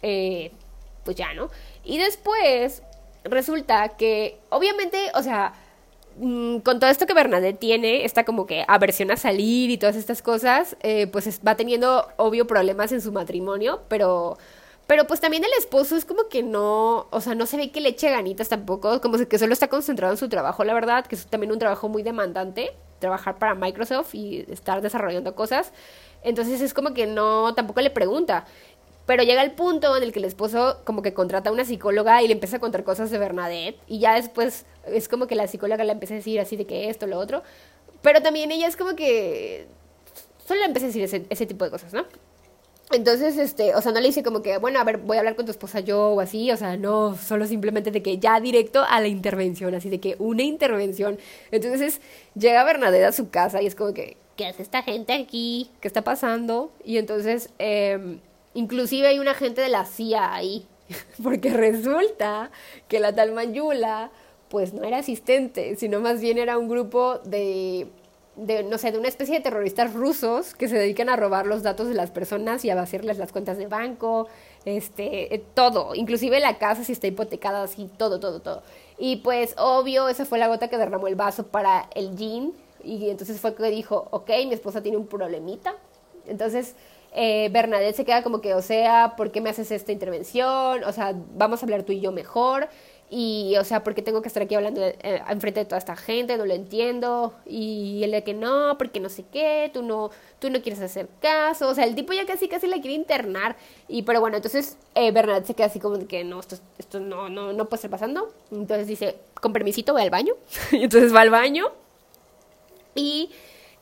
eh, 0.01 0.51
pues 1.03 1.15
ya, 1.15 1.33
¿no? 1.33 1.49
Y 1.83 1.97
después 1.97 2.83
resulta 3.23 3.89
que, 3.89 4.39
obviamente, 4.49 4.97
o 5.15 5.23
sea, 5.23 5.53
mm, 6.17 6.57
con 6.59 6.79
todo 6.79 6.89
esto 6.89 7.05
que 7.05 7.13
Bernadette 7.13 7.59
tiene, 7.59 8.05
esta 8.05 8.25
como 8.25 8.45
que 8.45 8.65
aversión 8.67 9.11
a 9.11 9.17
salir 9.17 9.69
y 9.69 9.77
todas 9.77 9.95
estas 9.95 10.21
cosas, 10.21 10.75
eh, 10.81 11.07
pues 11.07 11.41
va 11.45 11.55
teniendo 11.55 12.07
obvio 12.17 12.47
problemas 12.47 12.91
en 12.91 13.01
su 13.01 13.11
matrimonio, 13.11 13.81
pero 13.87 14.37
pero 14.87 15.07
pues 15.07 15.21
también 15.21 15.43
el 15.45 15.51
esposo 15.57 15.95
es 15.95 16.03
como 16.03 16.27
que 16.27 16.43
no, 16.43 17.07
o 17.11 17.21
sea, 17.21 17.33
no 17.33 17.45
se 17.45 17.55
ve 17.55 17.71
que 17.71 17.79
le 17.79 17.87
eche 17.89 18.09
ganitas 18.09 18.49
tampoco, 18.49 18.99
como 18.99 19.17
que 19.25 19.39
solo 19.39 19.53
está 19.53 19.69
concentrado 19.69 20.11
en 20.11 20.17
su 20.17 20.27
trabajo, 20.27 20.65
la 20.65 20.73
verdad, 20.73 21.05
que 21.05 21.15
es 21.15 21.27
también 21.27 21.53
un 21.53 21.59
trabajo 21.59 21.87
muy 21.87 22.03
demandante, 22.03 22.73
trabajar 22.99 23.37
para 23.37 23.55
Microsoft 23.55 24.13
y 24.15 24.45
estar 24.49 24.81
desarrollando 24.81 25.33
cosas. 25.33 25.71
Entonces 26.23 26.61
es 26.61 26.73
como 26.73 26.93
que 26.93 27.07
no, 27.07 27.53
tampoco 27.55 27.81
le 27.81 27.89
pregunta. 27.89 28.45
Pero 29.05 29.23
llega 29.23 29.41
el 29.41 29.51
punto 29.51 29.97
en 29.97 30.03
el 30.03 30.11
que 30.11 30.19
el 30.19 30.25
esposo 30.25 30.77
como 30.85 31.01
que 31.01 31.13
contrata 31.13 31.49
a 31.49 31.53
una 31.53 31.65
psicóloga 31.65 32.21
y 32.21 32.27
le 32.27 32.33
empieza 32.33 32.57
a 32.57 32.59
contar 32.59 32.83
cosas 32.83 33.09
de 33.09 33.17
Bernadette 33.17 33.79
y 33.87 33.99
ya 33.99 34.15
después 34.15 34.65
es 34.85 35.09
como 35.09 35.27
que 35.27 35.35
la 35.35 35.47
psicóloga 35.47 35.83
le 35.83 35.91
empieza 35.91 36.13
a 36.13 36.17
decir 36.17 36.39
así 36.39 36.55
de 36.55 36.65
que 36.65 36.89
esto, 36.89 37.07
lo 37.07 37.17
otro. 37.17 37.43
Pero 38.01 38.21
también 38.21 38.51
ella 38.51 38.67
es 38.67 38.77
como 38.77 38.95
que 38.95 39.67
solo 40.47 40.59
le 40.59 40.65
empieza 40.65 40.85
a 40.85 40.91
decir 40.91 41.25
ese, 41.29 41.45
tipo 41.45 41.65
de 41.65 41.71
cosas, 41.71 41.93
¿no? 41.93 42.05
Entonces, 42.91 43.37
este, 43.37 43.73
o 43.73 43.81
sea, 43.81 43.93
no 43.93 44.01
le 44.01 44.07
dice 44.07 44.21
como 44.21 44.41
que, 44.41 44.57
bueno, 44.57 44.79
a 44.79 44.83
ver, 44.83 44.97
voy 44.97 45.15
a 45.15 45.21
hablar 45.21 45.37
con 45.37 45.45
tu 45.45 45.51
esposa 45.51 45.79
yo 45.79 46.09
o 46.09 46.19
así, 46.19 46.51
o 46.51 46.57
sea, 46.57 46.75
no, 46.75 47.15
solo 47.15 47.47
simplemente 47.47 47.89
de 47.89 48.03
que 48.03 48.17
ya 48.17 48.39
directo 48.41 48.83
a 48.83 48.99
la 48.99 49.07
intervención, 49.07 49.73
así 49.75 49.89
de 49.89 50.01
que 50.01 50.17
una 50.19 50.43
intervención. 50.43 51.17
Entonces, 51.51 52.01
llega 52.35 52.65
Bernadette 52.65 53.05
a 53.05 53.11
su 53.13 53.29
casa 53.29 53.61
y 53.61 53.67
es 53.67 53.75
como 53.75 53.93
que, 53.93 54.17
¿qué 54.55 54.61
esta 54.61 54.83
gente 54.83 55.13
aquí? 55.13 55.69
¿Qué 55.79 55.87
está 55.87 56.03
pasando? 56.03 56.71
Y 56.83 56.97
entonces, 56.97 57.49
eh, 57.59 58.19
inclusive 58.53 59.07
hay 59.07 59.19
una 59.19 59.33
gente 59.33 59.61
de 59.61 59.69
la 59.69 59.85
CIA 59.85 60.33
ahí, 60.33 60.65
porque 61.23 61.51
resulta 61.51 62.51
que 62.87 62.99
la 62.99 63.13
tal 63.13 63.31
Mayula, 63.33 64.11
pues 64.49 64.73
no 64.73 64.83
era 64.83 64.97
asistente, 64.97 65.75
sino 65.77 66.01
más 66.01 66.21
bien 66.21 66.37
era 66.37 66.57
un 66.57 66.67
grupo 66.67 67.19
de 67.19 67.87
de, 68.35 68.63
no 68.63 68.77
sé, 68.77 68.91
de 68.91 68.97
una 68.97 69.07
especie 69.07 69.35
de 69.35 69.41
terroristas 69.41 69.93
rusos 69.93 70.55
que 70.55 70.67
se 70.67 70.77
dedican 70.77 71.09
a 71.09 71.15
robar 71.15 71.45
los 71.45 71.63
datos 71.63 71.87
de 71.87 71.93
las 71.93 72.11
personas 72.11 72.63
y 72.63 72.69
a 72.69 72.75
vaciarles 72.75 73.17
las 73.17 73.31
cuentas 73.31 73.57
de 73.57 73.67
banco, 73.67 74.27
este, 74.65 75.33
eh, 75.35 75.43
todo, 75.53 75.95
inclusive 75.95 76.39
la 76.39 76.57
casa 76.57 76.83
si 76.83 76.93
está 76.93 77.07
hipotecada, 77.07 77.63
así, 77.63 77.89
todo, 77.97 78.19
todo, 78.19 78.41
todo. 78.41 78.63
Y 78.97 79.17
pues, 79.17 79.53
obvio, 79.57 80.07
esa 80.07 80.25
fue 80.25 80.39
la 80.39 80.47
gota 80.47 80.69
que 80.69 80.77
derramó 80.77 81.07
el 81.07 81.15
vaso 81.15 81.47
para 81.47 81.89
el 81.93 82.15
jean, 82.15 82.53
y 82.83 83.09
entonces 83.09 83.39
fue 83.39 83.55
que 83.55 83.63
dijo, 83.69 84.07
ok, 84.11 84.29
mi 84.47 84.53
esposa 84.53 84.81
tiene 84.81 84.97
un 84.97 85.07
problemita. 85.07 85.75
Entonces, 86.27 86.75
eh, 87.13 87.49
Bernadette 87.51 87.95
se 87.95 88.05
queda 88.05 88.23
como 88.23 88.41
que, 88.41 88.53
o 88.53 88.61
sea, 88.61 89.15
¿por 89.17 89.31
qué 89.31 89.41
me 89.41 89.49
haces 89.49 89.71
esta 89.71 89.91
intervención? 89.91 90.83
O 90.83 90.91
sea, 90.91 91.13
vamos 91.35 91.61
a 91.61 91.65
hablar 91.65 91.83
tú 91.83 91.91
y 91.91 91.99
yo 91.99 92.11
mejor. 92.11 92.69
Y, 93.13 93.57
o 93.57 93.65
sea, 93.65 93.83
¿por 93.83 93.93
qué 93.93 94.01
tengo 94.01 94.21
que 94.21 94.29
estar 94.29 94.41
aquí 94.41 94.55
hablando 94.55 94.81
eh, 94.81 95.21
enfrente 95.27 95.59
de 95.59 95.65
toda 95.65 95.79
esta 95.79 95.97
gente? 95.97 96.37
No 96.37 96.45
lo 96.45 96.53
entiendo. 96.53 97.33
Y 97.45 98.01
él 98.05 98.11
de 98.11 98.23
que 98.23 98.33
no, 98.33 98.77
porque 98.77 99.01
no 99.01 99.09
sé 99.09 99.25
qué, 99.29 99.69
tú 99.73 99.83
no, 99.83 100.11
tú 100.39 100.49
no 100.49 100.61
quieres 100.61 100.81
hacer 100.81 101.09
caso. 101.21 101.67
O 101.67 101.75
sea, 101.75 101.83
el 101.83 101.93
tipo 101.93 102.13
ya 102.13 102.25
casi 102.25 102.47
casi 102.47 102.67
la 102.67 102.79
quiere 102.79 102.93
internar. 102.93 103.57
Y, 103.89 104.03
pero 104.03 104.21
bueno, 104.21 104.37
entonces 104.37 104.77
eh, 104.95 105.11
Bernadette 105.11 105.47
se 105.47 105.53
queda 105.55 105.67
así 105.67 105.79
como 105.81 106.07
que 106.07 106.23
no, 106.23 106.39
esto, 106.39 106.55
esto 106.77 107.01
no, 107.01 107.27
no, 107.27 107.51
no 107.51 107.65
puede 107.65 107.79
estar 107.79 107.91
pasando. 107.91 108.31
Entonces 108.49 108.87
dice, 108.87 109.17
con 109.41 109.51
permisito 109.51 109.91
voy 109.91 110.03
al 110.03 110.09
baño. 110.09 110.35
y 110.71 110.83
entonces 110.83 111.13
va 111.13 111.19
al 111.19 111.31
baño. 111.31 111.65
Y, 112.95 113.31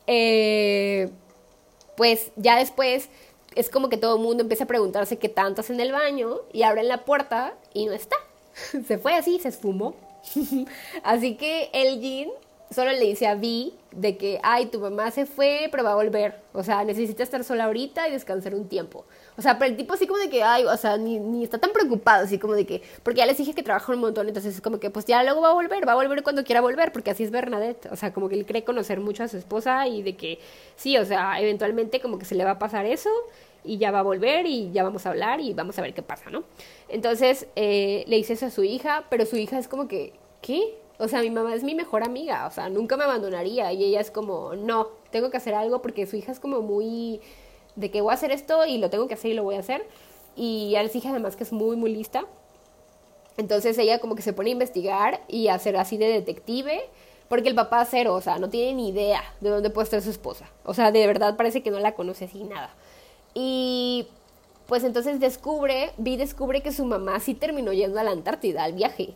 eh, 0.06 1.10
pues 1.96 2.32
ya 2.36 2.56
después 2.56 3.08
es 3.54 3.68
como 3.68 3.88
que 3.88 3.96
todo 3.96 4.16
el 4.16 4.22
mundo 4.22 4.42
empieza 4.42 4.64
a 4.64 4.68
preguntarse 4.68 5.18
qué 5.18 5.28
tanto 5.28 5.60
hace 5.60 5.72
en 5.72 5.80
el 5.80 5.92
baño. 5.92 6.40
Y 6.52 6.62
abren 6.62 6.88
la 6.88 7.04
puerta 7.04 7.54
y 7.74 7.86
no 7.86 7.92
está. 7.92 8.16
se 8.86 8.98
fue 8.98 9.14
así, 9.14 9.38
se 9.38 9.48
esfumó. 9.48 9.94
así 11.02 11.36
que 11.36 11.70
el 11.72 12.00
Jin 12.00 12.30
solo 12.70 12.92
le 12.92 13.00
dice 13.00 13.26
a 13.26 13.34
Vi 13.34 13.74
de 13.90 14.16
que, 14.16 14.38
ay, 14.44 14.66
tu 14.66 14.78
mamá 14.78 15.10
se 15.10 15.26
fue, 15.26 15.68
pero 15.72 15.82
va 15.82 15.92
a 15.92 15.96
volver. 15.96 16.40
O 16.52 16.62
sea, 16.62 16.84
necesita 16.84 17.24
estar 17.24 17.42
sola 17.42 17.64
ahorita 17.64 18.08
y 18.08 18.12
descansar 18.12 18.54
un 18.54 18.68
tiempo. 18.68 19.04
O 19.36 19.42
sea, 19.42 19.58
pero 19.58 19.72
el 19.72 19.76
tipo 19.76 19.94
así 19.94 20.06
como 20.06 20.20
de 20.20 20.30
que, 20.30 20.44
ay, 20.44 20.64
o 20.64 20.76
sea, 20.76 20.96
ni, 20.96 21.18
ni 21.18 21.42
está 21.42 21.58
tan 21.58 21.72
preocupado, 21.72 22.24
así 22.24 22.38
como 22.38 22.54
de 22.54 22.66
que, 22.66 22.82
porque 23.02 23.18
ya 23.18 23.26
les 23.26 23.36
dije 23.36 23.54
que 23.54 23.64
trabaja 23.64 23.92
un 23.92 23.98
montón, 23.98 24.28
entonces 24.28 24.54
es 24.54 24.60
como 24.60 24.78
que, 24.78 24.90
pues 24.90 25.04
ya 25.06 25.22
luego 25.24 25.40
va 25.40 25.50
a 25.50 25.54
volver, 25.54 25.86
va 25.86 25.92
a 25.92 25.96
volver 25.96 26.22
cuando 26.22 26.44
quiera 26.44 26.60
volver, 26.60 26.92
porque 26.92 27.10
así 27.10 27.24
es 27.24 27.32
Bernadette. 27.32 27.86
O 27.90 27.96
sea, 27.96 28.12
como 28.12 28.28
que 28.28 28.36
él 28.36 28.46
cree 28.46 28.62
conocer 28.62 29.00
mucho 29.00 29.24
a 29.24 29.28
su 29.28 29.36
esposa 29.36 29.88
y 29.88 30.02
de 30.02 30.16
que, 30.16 30.38
sí, 30.76 30.96
o 30.96 31.04
sea, 31.04 31.40
eventualmente 31.40 32.00
como 32.00 32.18
que 32.18 32.24
se 32.24 32.36
le 32.36 32.44
va 32.44 32.52
a 32.52 32.58
pasar 32.58 32.86
eso 32.86 33.10
y 33.64 33.78
ya 33.78 33.90
va 33.90 34.00
a 34.00 34.02
volver 34.02 34.46
y 34.46 34.70
ya 34.72 34.82
vamos 34.84 35.06
a 35.06 35.10
hablar 35.10 35.40
y 35.40 35.52
vamos 35.54 35.78
a 35.78 35.82
ver 35.82 35.92
qué 35.92 36.02
pasa, 36.02 36.30
¿no? 36.30 36.44
Entonces 36.88 37.46
eh, 37.56 38.04
le 38.06 38.16
dice 38.16 38.34
eso 38.34 38.46
a 38.46 38.50
su 38.50 38.62
hija, 38.64 39.04
pero 39.10 39.26
su 39.26 39.36
hija 39.36 39.58
es 39.58 39.68
como 39.68 39.88
que, 39.88 40.12
¿qué? 40.40 40.79
O 41.00 41.08
sea, 41.08 41.22
mi 41.22 41.30
mamá 41.30 41.54
es 41.54 41.64
mi 41.64 41.74
mejor 41.74 42.04
amiga, 42.04 42.46
o 42.46 42.50
sea, 42.50 42.68
nunca 42.68 42.96
me 42.96 43.04
abandonaría. 43.04 43.72
Y 43.72 43.84
ella 43.84 44.00
es 44.00 44.10
como, 44.10 44.54
no, 44.54 44.88
tengo 45.10 45.30
que 45.30 45.38
hacer 45.38 45.54
algo 45.54 45.80
porque 45.80 46.06
su 46.06 46.16
hija 46.16 46.30
es 46.30 46.38
como 46.38 46.60
muy 46.60 47.20
de 47.74 47.90
que 47.90 48.02
voy 48.02 48.10
a 48.10 48.14
hacer 48.14 48.30
esto 48.30 48.66
y 48.66 48.76
lo 48.76 48.90
tengo 48.90 49.08
que 49.08 49.14
hacer 49.14 49.30
y 49.30 49.34
lo 49.34 49.42
voy 49.42 49.54
a 49.54 49.60
hacer. 49.60 49.86
Y 50.36 50.74
a 50.76 50.82
les 50.82 50.94
hija 50.94 51.10
además 51.10 51.36
que 51.36 51.44
es 51.44 51.52
muy, 51.52 51.74
muy 51.76 51.90
lista. 51.90 52.26
Entonces 53.38 53.78
ella 53.78 53.98
como 53.98 54.14
que 54.14 54.22
se 54.22 54.34
pone 54.34 54.50
a 54.50 54.52
investigar 54.52 55.22
y 55.26 55.48
a 55.48 55.54
hacer 55.54 55.76
así 55.78 55.96
de 55.96 56.08
detective. 56.08 56.82
Porque 57.28 57.48
el 57.48 57.54
papá 57.54 57.84
cero, 57.84 58.14
o 58.14 58.20
sea, 58.20 58.38
no 58.38 58.50
tiene 58.50 58.74
ni 58.74 58.88
idea 58.88 59.22
de 59.40 59.50
dónde 59.50 59.70
puede 59.70 59.84
estar 59.84 60.02
su 60.02 60.10
esposa. 60.10 60.50
O 60.64 60.74
sea, 60.74 60.90
de 60.90 61.06
verdad 61.06 61.36
parece 61.36 61.62
que 61.62 61.70
no 61.70 61.78
la 61.78 61.94
conoce 61.94 62.26
así 62.26 62.44
nada. 62.44 62.74
Y 63.34 64.08
pues 64.66 64.84
entonces 64.84 65.18
descubre, 65.18 65.92
Vi 65.96 66.16
descubre 66.16 66.60
que 66.60 66.72
su 66.72 66.84
mamá 66.84 67.20
sí 67.20 67.34
terminó 67.34 67.72
yendo 67.72 67.98
a 68.00 68.04
la 68.04 68.10
Antártida 68.10 68.64
al 68.64 68.72
viaje. 68.72 69.14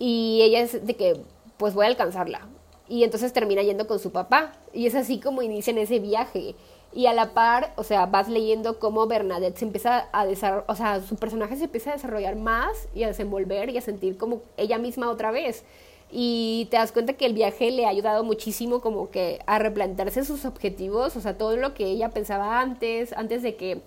Y 0.00 0.40
ella 0.42 0.60
es 0.60 0.84
de 0.84 0.96
que, 0.96 1.20
pues 1.58 1.74
voy 1.74 1.84
a 1.84 1.88
alcanzarla. 1.88 2.48
Y 2.88 3.04
entonces 3.04 3.32
termina 3.32 3.62
yendo 3.62 3.86
con 3.86 4.00
su 4.00 4.10
papá. 4.10 4.54
Y 4.72 4.86
es 4.86 4.96
así 4.96 5.20
como 5.20 5.42
inician 5.42 5.78
ese 5.78 6.00
viaje. 6.00 6.56
Y 6.92 7.06
a 7.06 7.12
la 7.12 7.34
par, 7.34 7.72
o 7.76 7.84
sea, 7.84 8.06
vas 8.06 8.28
leyendo 8.28 8.80
cómo 8.80 9.06
Bernadette 9.06 9.58
se 9.58 9.66
empieza 9.66 10.08
a 10.10 10.26
desarrollar, 10.26 10.64
o 10.68 10.74
sea, 10.74 11.00
su 11.00 11.14
personaje 11.16 11.54
se 11.54 11.64
empieza 11.64 11.90
a 11.90 11.92
desarrollar 11.92 12.34
más 12.34 12.88
y 12.94 13.04
a 13.04 13.08
desenvolver 13.08 13.70
y 13.70 13.78
a 13.78 13.80
sentir 13.80 14.16
como 14.16 14.40
ella 14.56 14.78
misma 14.78 15.10
otra 15.10 15.30
vez. 15.30 15.64
Y 16.10 16.66
te 16.70 16.78
das 16.78 16.90
cuenta 16.90 17.12
que 17.12 17.26
el 17.26 17.34
viaje 17.34 17.70
le 17.70 17.86
ha 17.86 17.90
ayudado 17.90 18.24
muchísimo 18.24 18.80
como 18.80 19.10
que 19.10 19.40
a 19.46 19.60
replantearse 19.60 20.24
sus 20.24 20.44
objetivos, 20.44 21.14
o 21.14 21.20
sea, 21.20 21.38
todo 21.38 21.56
lo 21.56 21.74
que 21.74 21.84
ella 21.84 22.10
pensaba 22.10 22.60
antes, 22.60 23.12
antes 23.12 23.42
de 23.42 23.54
que 23.54 23.80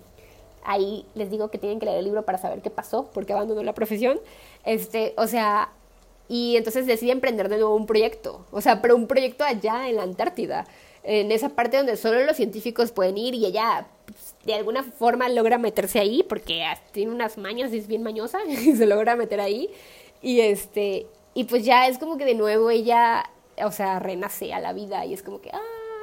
ahí 0.64 1.06
les 1.16 1.30
digo 1.30 1.50
que 1.50 1.58
tienen 1.58 1.80
que 1.80 1.86
leer 1.86 2.00
el 2.00 2.06
libro 2.06 2.24
para 2.24 2.38
saber 2.38 2.62
qué 2.62 2.70
pasó, 2.70 3.10
porque 3.14 3.34
abandonó 3.34 3.64
la 3.64 3.74
profesión. 3.74 4.20
Este, 4.64 5.14
o 5.18 5.28
sea, 5.28 5.74
y 6.34 6.58
entonces 6.58 6.88
decide 6.88 7.12
emprender 7.12 7.48
de 7.48 7.58
nuevo 7.58 7.76
un 7.76 7.86
proyecto, 7.86 8.44
o 8.50 8.60
sea, 8.60 8.82
pero 8.82 8.96
un 8.96 9.06
proyecto 9.06 9.44
allá 9.44 9.88
en 9.88 9.98
la 9.98 10.02
Antártida, 10.02 10.66
en 11.04 11.32
esa 11.32 11.50
parte 11.50 11.78
donde 11.78 11.96
solo 11.96 12.26
los 12.26 12.36
científicos 12.36 12.92
pueden 12.92 13.20
ir 13.20 13.36
y 13.36 13.46
ella 13.46 13.86
pues, 14.08 14.34
de 14.44 14.56
alguna 14.56 14.82
forma 14.82 15.30
logra 15.30 15.60
meterse 15.60 16.00
ahí 16.00 16.24
porque 16.24 16.66
tiene 16.92 17.12
unas 17.12 17.38
mañas 17.38 17.72
y 17.72 17.78
es 17.78 17.86
bien 17.86 18.02
mañosa 18.02 18.40
y 18.48 18.76
se 18.76 18.88
logra 18.88 19.16
meter 19.16 19.42
ahí 19.42 19.70
y 20.24 20.40
este 20.40 21.06
y 21.36 21.44
pues 21.44 21.66
ya 21.66 21.88
es 21.88 22.00
como 22.00 22.18
que 22.18 22.26
de 22.26 22.34
nuevo 22.34 22.72
ella, 22.72 23.30
o 23.64 23.72
sea, 23.72 24.00
renace 24.00 24.56
a 24.56 24.60
la 24.60 24.74
vida 24.74 25.06
y 25.06 25.14
es 25.14 25.22
como 25.22 25.40
que, 25.40 25.52
ah, 25.54 25.62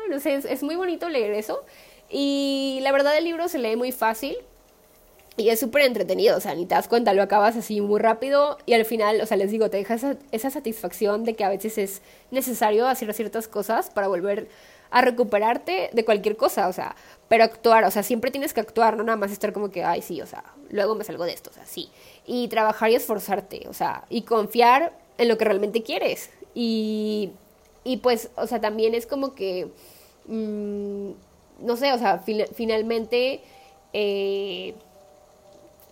no 0.09 0.21
sé, 0.21 0.35
es, 0.35 0.45
es 0.45 0.63
muy 0.63 0.77
bonito 0.77 1.09
leer 1.09 1.33
eso 1.33 1.65
y 2.09 2.79
la 2.83 2.93
verdad 2.93 3.19
el 3.19 3.25
libro 3.25 3.49
se 3.49 3.59
lee 3.59 3.75
muy 3.75 3.91
fácil, 3.91 4.37
y 5.37 5.49
es 5.49 5.61
súper 5.61 5.83
entretenido, 5.83 6.37
o 6.37 6.41
sea, 6.41 6.55
ni 6.55 6.67
te 6.67 6.75
das 6.75 6.89
cuenta, 6.89 7.15
lo 7.15 7.23
acabas 7.23 7.57
así 7.57 7.81
muy 7.81 8.01
rápido 8.01 8.59
y 8.67 8.75
al 8.75 8.85
final, 8.85 9.21
o 9.21 9.27
sea, 9.27 9.37
les 9.37 9.51
digo, 9.51 9.71
te 9.71 9.79
deja 9.79 9.95
esa, 9.95 10.17
esa 10.33 10.51
satisfacción 10.51 11.25
de 11.25 11.35
que 11.35 11.45
a 11.45 11.49
veces 11.49 11.79
es 11.79 12.03
necesario 12.31 12.87
hacer 12.87 13.13
ciertas 13.15 13.49
cosas 13.49 13.91
para 13.91 14.09
volver 14.09 14.49
a 14.91 15.03
recuperarte 15.03 15.91
de 15.93 16.05
cualquier 16.05 16.37
cosa, 16.37 16.69
o 16.69 16.73
sea, 16.73 16.97
pero 17.29 17.45
actuar, 17.45 17.85
o 17.85 17.91
sea, 17.91 18.03
siempre 18.03 18.31
tienes 18.31 18.53
que 18.53 18.61
actuar, 18.61 18.97
no 18.97 19.05
nada 19.05 19.17
más 19.17 19.31
estar 19.31 19.53
como 19.53 19.71
que, 19.71 19.85
ay, 19.85 20.03
sí, 20.03 20.21
o 20.21 20.27
sea, 20.27 20.45
luego 20.69 20.97
me 20.97 21.05
salgo 21.05 21.25
de 21.25 21.33
esto, 21.33 21.51
o 21.51 21.53
sea, 21.53 21.65
sí. 21.65 21.91
Y 22.27 22.49
trabajar 22.49 22.91
y 22.91 22.97
esforzarte, 22.97 23.69
o 23.69 23.73
sea, 23.73 24.05
y 24.11 24.23
confiar 24.23 24.93
en 25.17 25.29
lo 25.29 25.39
que 25.39 25.45
realmente 25.45 25.83
quieres. 25.83 26.31
Y, 26.55 27.31
y 27.85 27.99
pues, 27.99 28.31
o 28.35 28.49
sea, 28.49 28.61
también 28.61 28.95
es 28.95 29.07
como 29.07 29.35
que, 29.35 29.69
mmm, 30.27 31.13
no 31.61 31.77
sé, 31.77 31.93
o 31.93 31.99
sea, 31.99 32.23
finalmente... 32.53 33.43
Eh, 33.93 34.75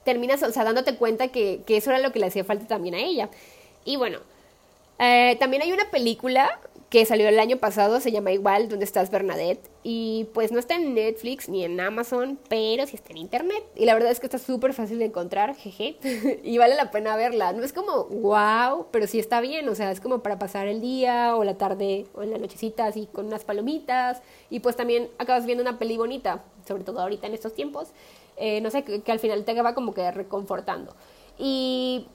terminas, 0.08 0.42
o 0.42 0.50
sea, 0.50 0.64
dándote 0.64 0.96
cuenta 0.96 1.28
que, 1.28 1.60
que, 1.66 1.76
eso 1.76 1.90
era 1.90 1.98
lo 1.98 2.12
que 2.12 2.18
le 2.18 2.28
hacía 2.28 2.42
falta 2.42 2.66
también 2.66 2.94
a 2.94 2.98
ella. 2.98 3.28
Y 3.84 3.96
bueno, 3.96 4.20
eh, 4.98 5.36
también 5.38 5.62
hay 5.62 5.70
una 5.70 5.90
película 5.90 6.58
que 6.88 7.04
salió 7.04 7.28
el 7.28 7.38
año 7.38 7.58
pasado, 7.58 8.00
se 8.00 8.10
llama 8.10 8.32
igual, 8.32 8.70
donde 8.70 8.86
estás 8.86 9.10
Bernadette, 9.10 9.68
y 9.82 10.26
pues 10.32 10.50
no 10.50 10.58
está 10.58 10.76
en 10.76 10.94
Netflix 10.94 11.50
ni 11.50 11.62
en 11.62 11.78
Amazon, 11.78 12.38
pero 12.48 12.86
sí 12.86 12.96
está 12.96 13.10
en 13.10 13.18
Internet, 13.18 13.62
y 13.76 13.84
la 13.84 13.92
verdad 13.92 14.10
es 14.10 14.20
que 14.20 14.26
está 14.26 14.38
súper 14.38 14.72
fácil 14.72 14.98
de 14.98 15.04
encontrar, 15.04 15.54
jeje, 15.54 15.98
y 16.42 16.56
vale 16.56 16.76
la 16.76 16.90
pena 16.90 17.14
verla, 17.16 17.52
no 17.52 17.62
es 17.62 17.74
como 17.74 18.04
wow, 18.04 18.86
pero 18.90 19.06
sí 19.06 19.18
está 19.18 19.42
bien, 19.42 19.68
o 19.68 19.74
sea, 19.74 19.90
es 19.90 20.00
como 20.00 20.22
para 20.22 20.38
pasar 20.38 20.66
el 20.66 20.80
día 20.80 21.36
o 21.36 21.44
la 21.44 21.58
tarde 21.58 22.06
o 22.14 22.22
en 22.22 22.30
la 22.30 22.38
nochecita 22.38 22.86
así 22.86 23.06
con 23.12 23.26
unas 23.26 23.44
palomitas, 23.44 24.22
y 24.48 24.60
pues 24.60 24.74
también 24.74 25.10
acabas 25.18 25.44
viendo 25.44 25.60
una 25.60 25.78
peli 25.78 25.98
bonita, 25.98 26.42
sobre 26.66 26.84
todo 26.84 27.00
ahorita 27.00 27.26
en 27.26 27.34
estos 27.34 27.54
tiempos, 27.54 27.88
eh, 28.38 28.60
no 28.60 28.70
sé, 28.70 28.84
que, 28.84 29.12
al 29.12 29.18
final 29.18 29.44
te 29.44 29.52
acaba 29.52 29.74
como 29.74 29.94
que 29.94 30.10
reconfortando. 30.10 30.94
Y 31.38 32.06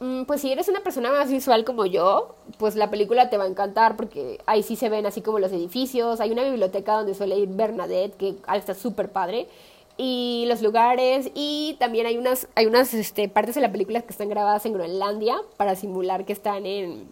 mm, 0.00 0.24
pues 0.24 0.40
si 0.40 0.52
eres 0.52 0.68
una 0.68 0.80
persona 0.80 1.10
más 1.10 1.30
visual 1.30 1.64
como 1.64 1.86
yo, 1.86 2.34
pues 2.58 2.76
la 2.76 2.90
película 2.90 3.30
te 3.30 3.38
va 3.38 3.44
a 3.44 3.48
encantar 3.48 3.96
porque 3.96 4.40
ahí 4.46 4.62
sí 4.62 4.76
se 4.76 4.88
ven 4.88 5.06
así 5.06 5.20
como 5.22 5.38
los 5.38 5.52
edificios, 5.52 6.20
hay 6.20 6.32
una 6.32 6.44
biblioteca 6.44 6.94
donde 6.94 7.14
suele 7.14 7.38
ir 7.38 7.48
Bernadette, 7.48 8.16
que 8.16 8.36
está 8.54 8.74
súper 8.74 9.10
padre, 9.10 9.48
y 9.96 10.44
los 10.48 10.62
lugares, 10.62 11.30
y 11.34 11.76
también 11.80 12.06
hay 12.06 12.16
unas, 12.18 12.48
hay 12.54 12.66
unas 12.66 12.94
este, 12.94 13.28
partes 13.28 13.56
de 13.56 13.60
la 13.60 13.72
película 13.72 14.02
que 14.02 14.12
están 14.12 14.28
grabadas 14.28 14.64
en 14.64 14.72
Groenlandia 14.72 15.36
para 15.56 15.74
simular 15.74 16.24
que 16.24 16.32
están 16.32 16.66
en, 16.66 17.08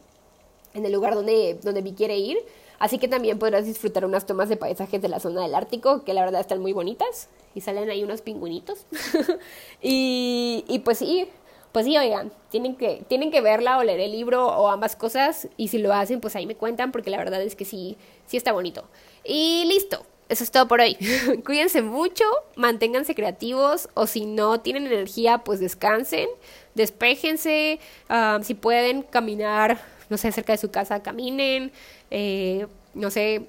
en 0.72 0.86
el 0.86 0.92
lugar 0.92 1.14
donde, 1.14 1.58
donde 1.62 1.82
Vi 1.82 1.94
quiere 1.94 2.16
ir. 2.16 2.38
Así 2.78 2.98
que 2.98 3.08
también 3.08 3.38
podrás 3.38 3.66
disfrutar 3.66 4.04
unas 4.04 4.26
tomas 4.26 4.48
de 4.48 4.56
paisajes 4.56 5.00
de 5.00 5.08
la 5.08 5.20
zona 5.20 5.42
del 5.42 5.54
Ártico, 5.54 6.04
que 6.04 6.14
la 6.14 6.24
verdad 6.24 6.40
están 6.40 6.60
muy 6.60 6.72
bonitas. 6.72 7.28
Y 7.54 7.62
salen 7.62 7.88
ahí 7.90 8.04
unos 8.04 8.22
pingüinitos. 8.22 8.86
y, 9.82 10.64
y 10.68 10.80
pues 10.80 10.98
sí, 10.98 11.28
pues 11.72 11.84
sí, 11.84 11.96
oigan, 11.98 12.32
tienen 12.50 12.74
que, 12.76 13.04
tienen 13.06 13.30
que 13.30 13.42
verla 13.42 13.76
o 13.76 13.82
leer 13.82 14.00
el 14.00 14.12
libro 14.12 14.46
o 14.46 14.68
ambas 14.68 14.96
cosas. 14.96 15.48
Y 15.56 15.68
si 15.68 15.78
lo 15.78 15.92
hacen, 15.92 16.20
pues 16.20 16.34
ahí 16.34 16.46
me 16.46 16.56
cuentan, 16.56 16.90
porque 16.90 17.10
la 17.10 17.18
verdad 17.18 17.42
es 17.42 17.54
que 17.54 17.64
sí, 17.64 17.98
sí 18.26 18.36
está 18.36 18.52
bonito. 18.52 18.84
Y 19.24 19.64
listo. 19.66 20.04
Eso 20.28 20.42
es 20.42 20.50
todo 20.50 20.66
por 20.66 20.80
hoy. 20.80 20.96
Cuídense 21.44 21.82
mucho, 21.82 22.24
manténganse 22.56 23.14
creativos 23.14 23.88
o 23.94 24.06
si 24.06 24.26
no 24.26 24.60
tienen 24.60 24.86
energía, 24.86 25.38
pues 25.38 25.60
descansen, 25.60 26.28
despéjense, 26.74 27.78
ah, 28.08 28.40
si 28.42 28.54
pueden 28.54 29.02
caminar, 29.02 29.78
no 30.08 30.16
sé, 30.16 30.32
cerca 30.32 30.52
de 30.52 30.58
su 30.58 30.70
casa, 30.70 31.02
caminen, 31.02 31.72
eh, 32.10 32.66
no 32.94 33.10
sé, 33.10 33.46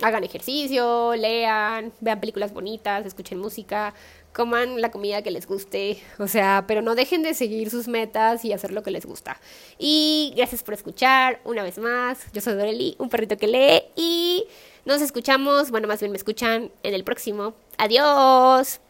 hagan 0.00 0.24
ejercicio, 0.24 1.14
lean, 1.14 1.92
vean 2.00 2.20
películas 2.20 2.52
bonitas, 2.52 3.06
escuchen 3.06 3.38
música, 3.38 3.94
coman 4.32 4.80
la 4.80 4.90
comida 4.90 5.22
que 5.22 5.30
les 5.30 5.46
guste, 5.46 6.02
o 6.18 6.26
sea, 6.26 6.64
pero 6.66 6.82
no 6.82 6.94
dejen 6.94 7.22
de 7.22 7.34
seguir 7.34 7.70
sus 7.70 7.88
metas 7.88 8.44
y 8.44 8.52
hacer 8.52 8.72
lo 8.72 8.82
que 8.82 8.90
les 8.90 9.06
gusta. 9.06 9.40
Y 9.78 10.32
gracias 10.36 10.62
por 10.62 10.74
escuchar 10.74 11.40
una 11.44 11.62
vez 11.62 11.78
más. 11.78 12.26
Yo 12.32 12.40
soy 12.40 12.54
Doreli, 12.54 12.96
un 12.98 13.08
perrito 13.08 13.36
que 13.36 13.46
lee 13.46 13.82
y 13.96 14.44
nos 14.84 15.00
escuchamos, 15.00 15.70
bueno, 15.70 15.88
más 15.88 16.00
bien 16.00 16.12
me 16.12 16.18
escuchan 16.18 16.70
en 16.82 16.94
el 16.94 17.04
próximo. 17.04 17.54
Adiós. 17.78 18.80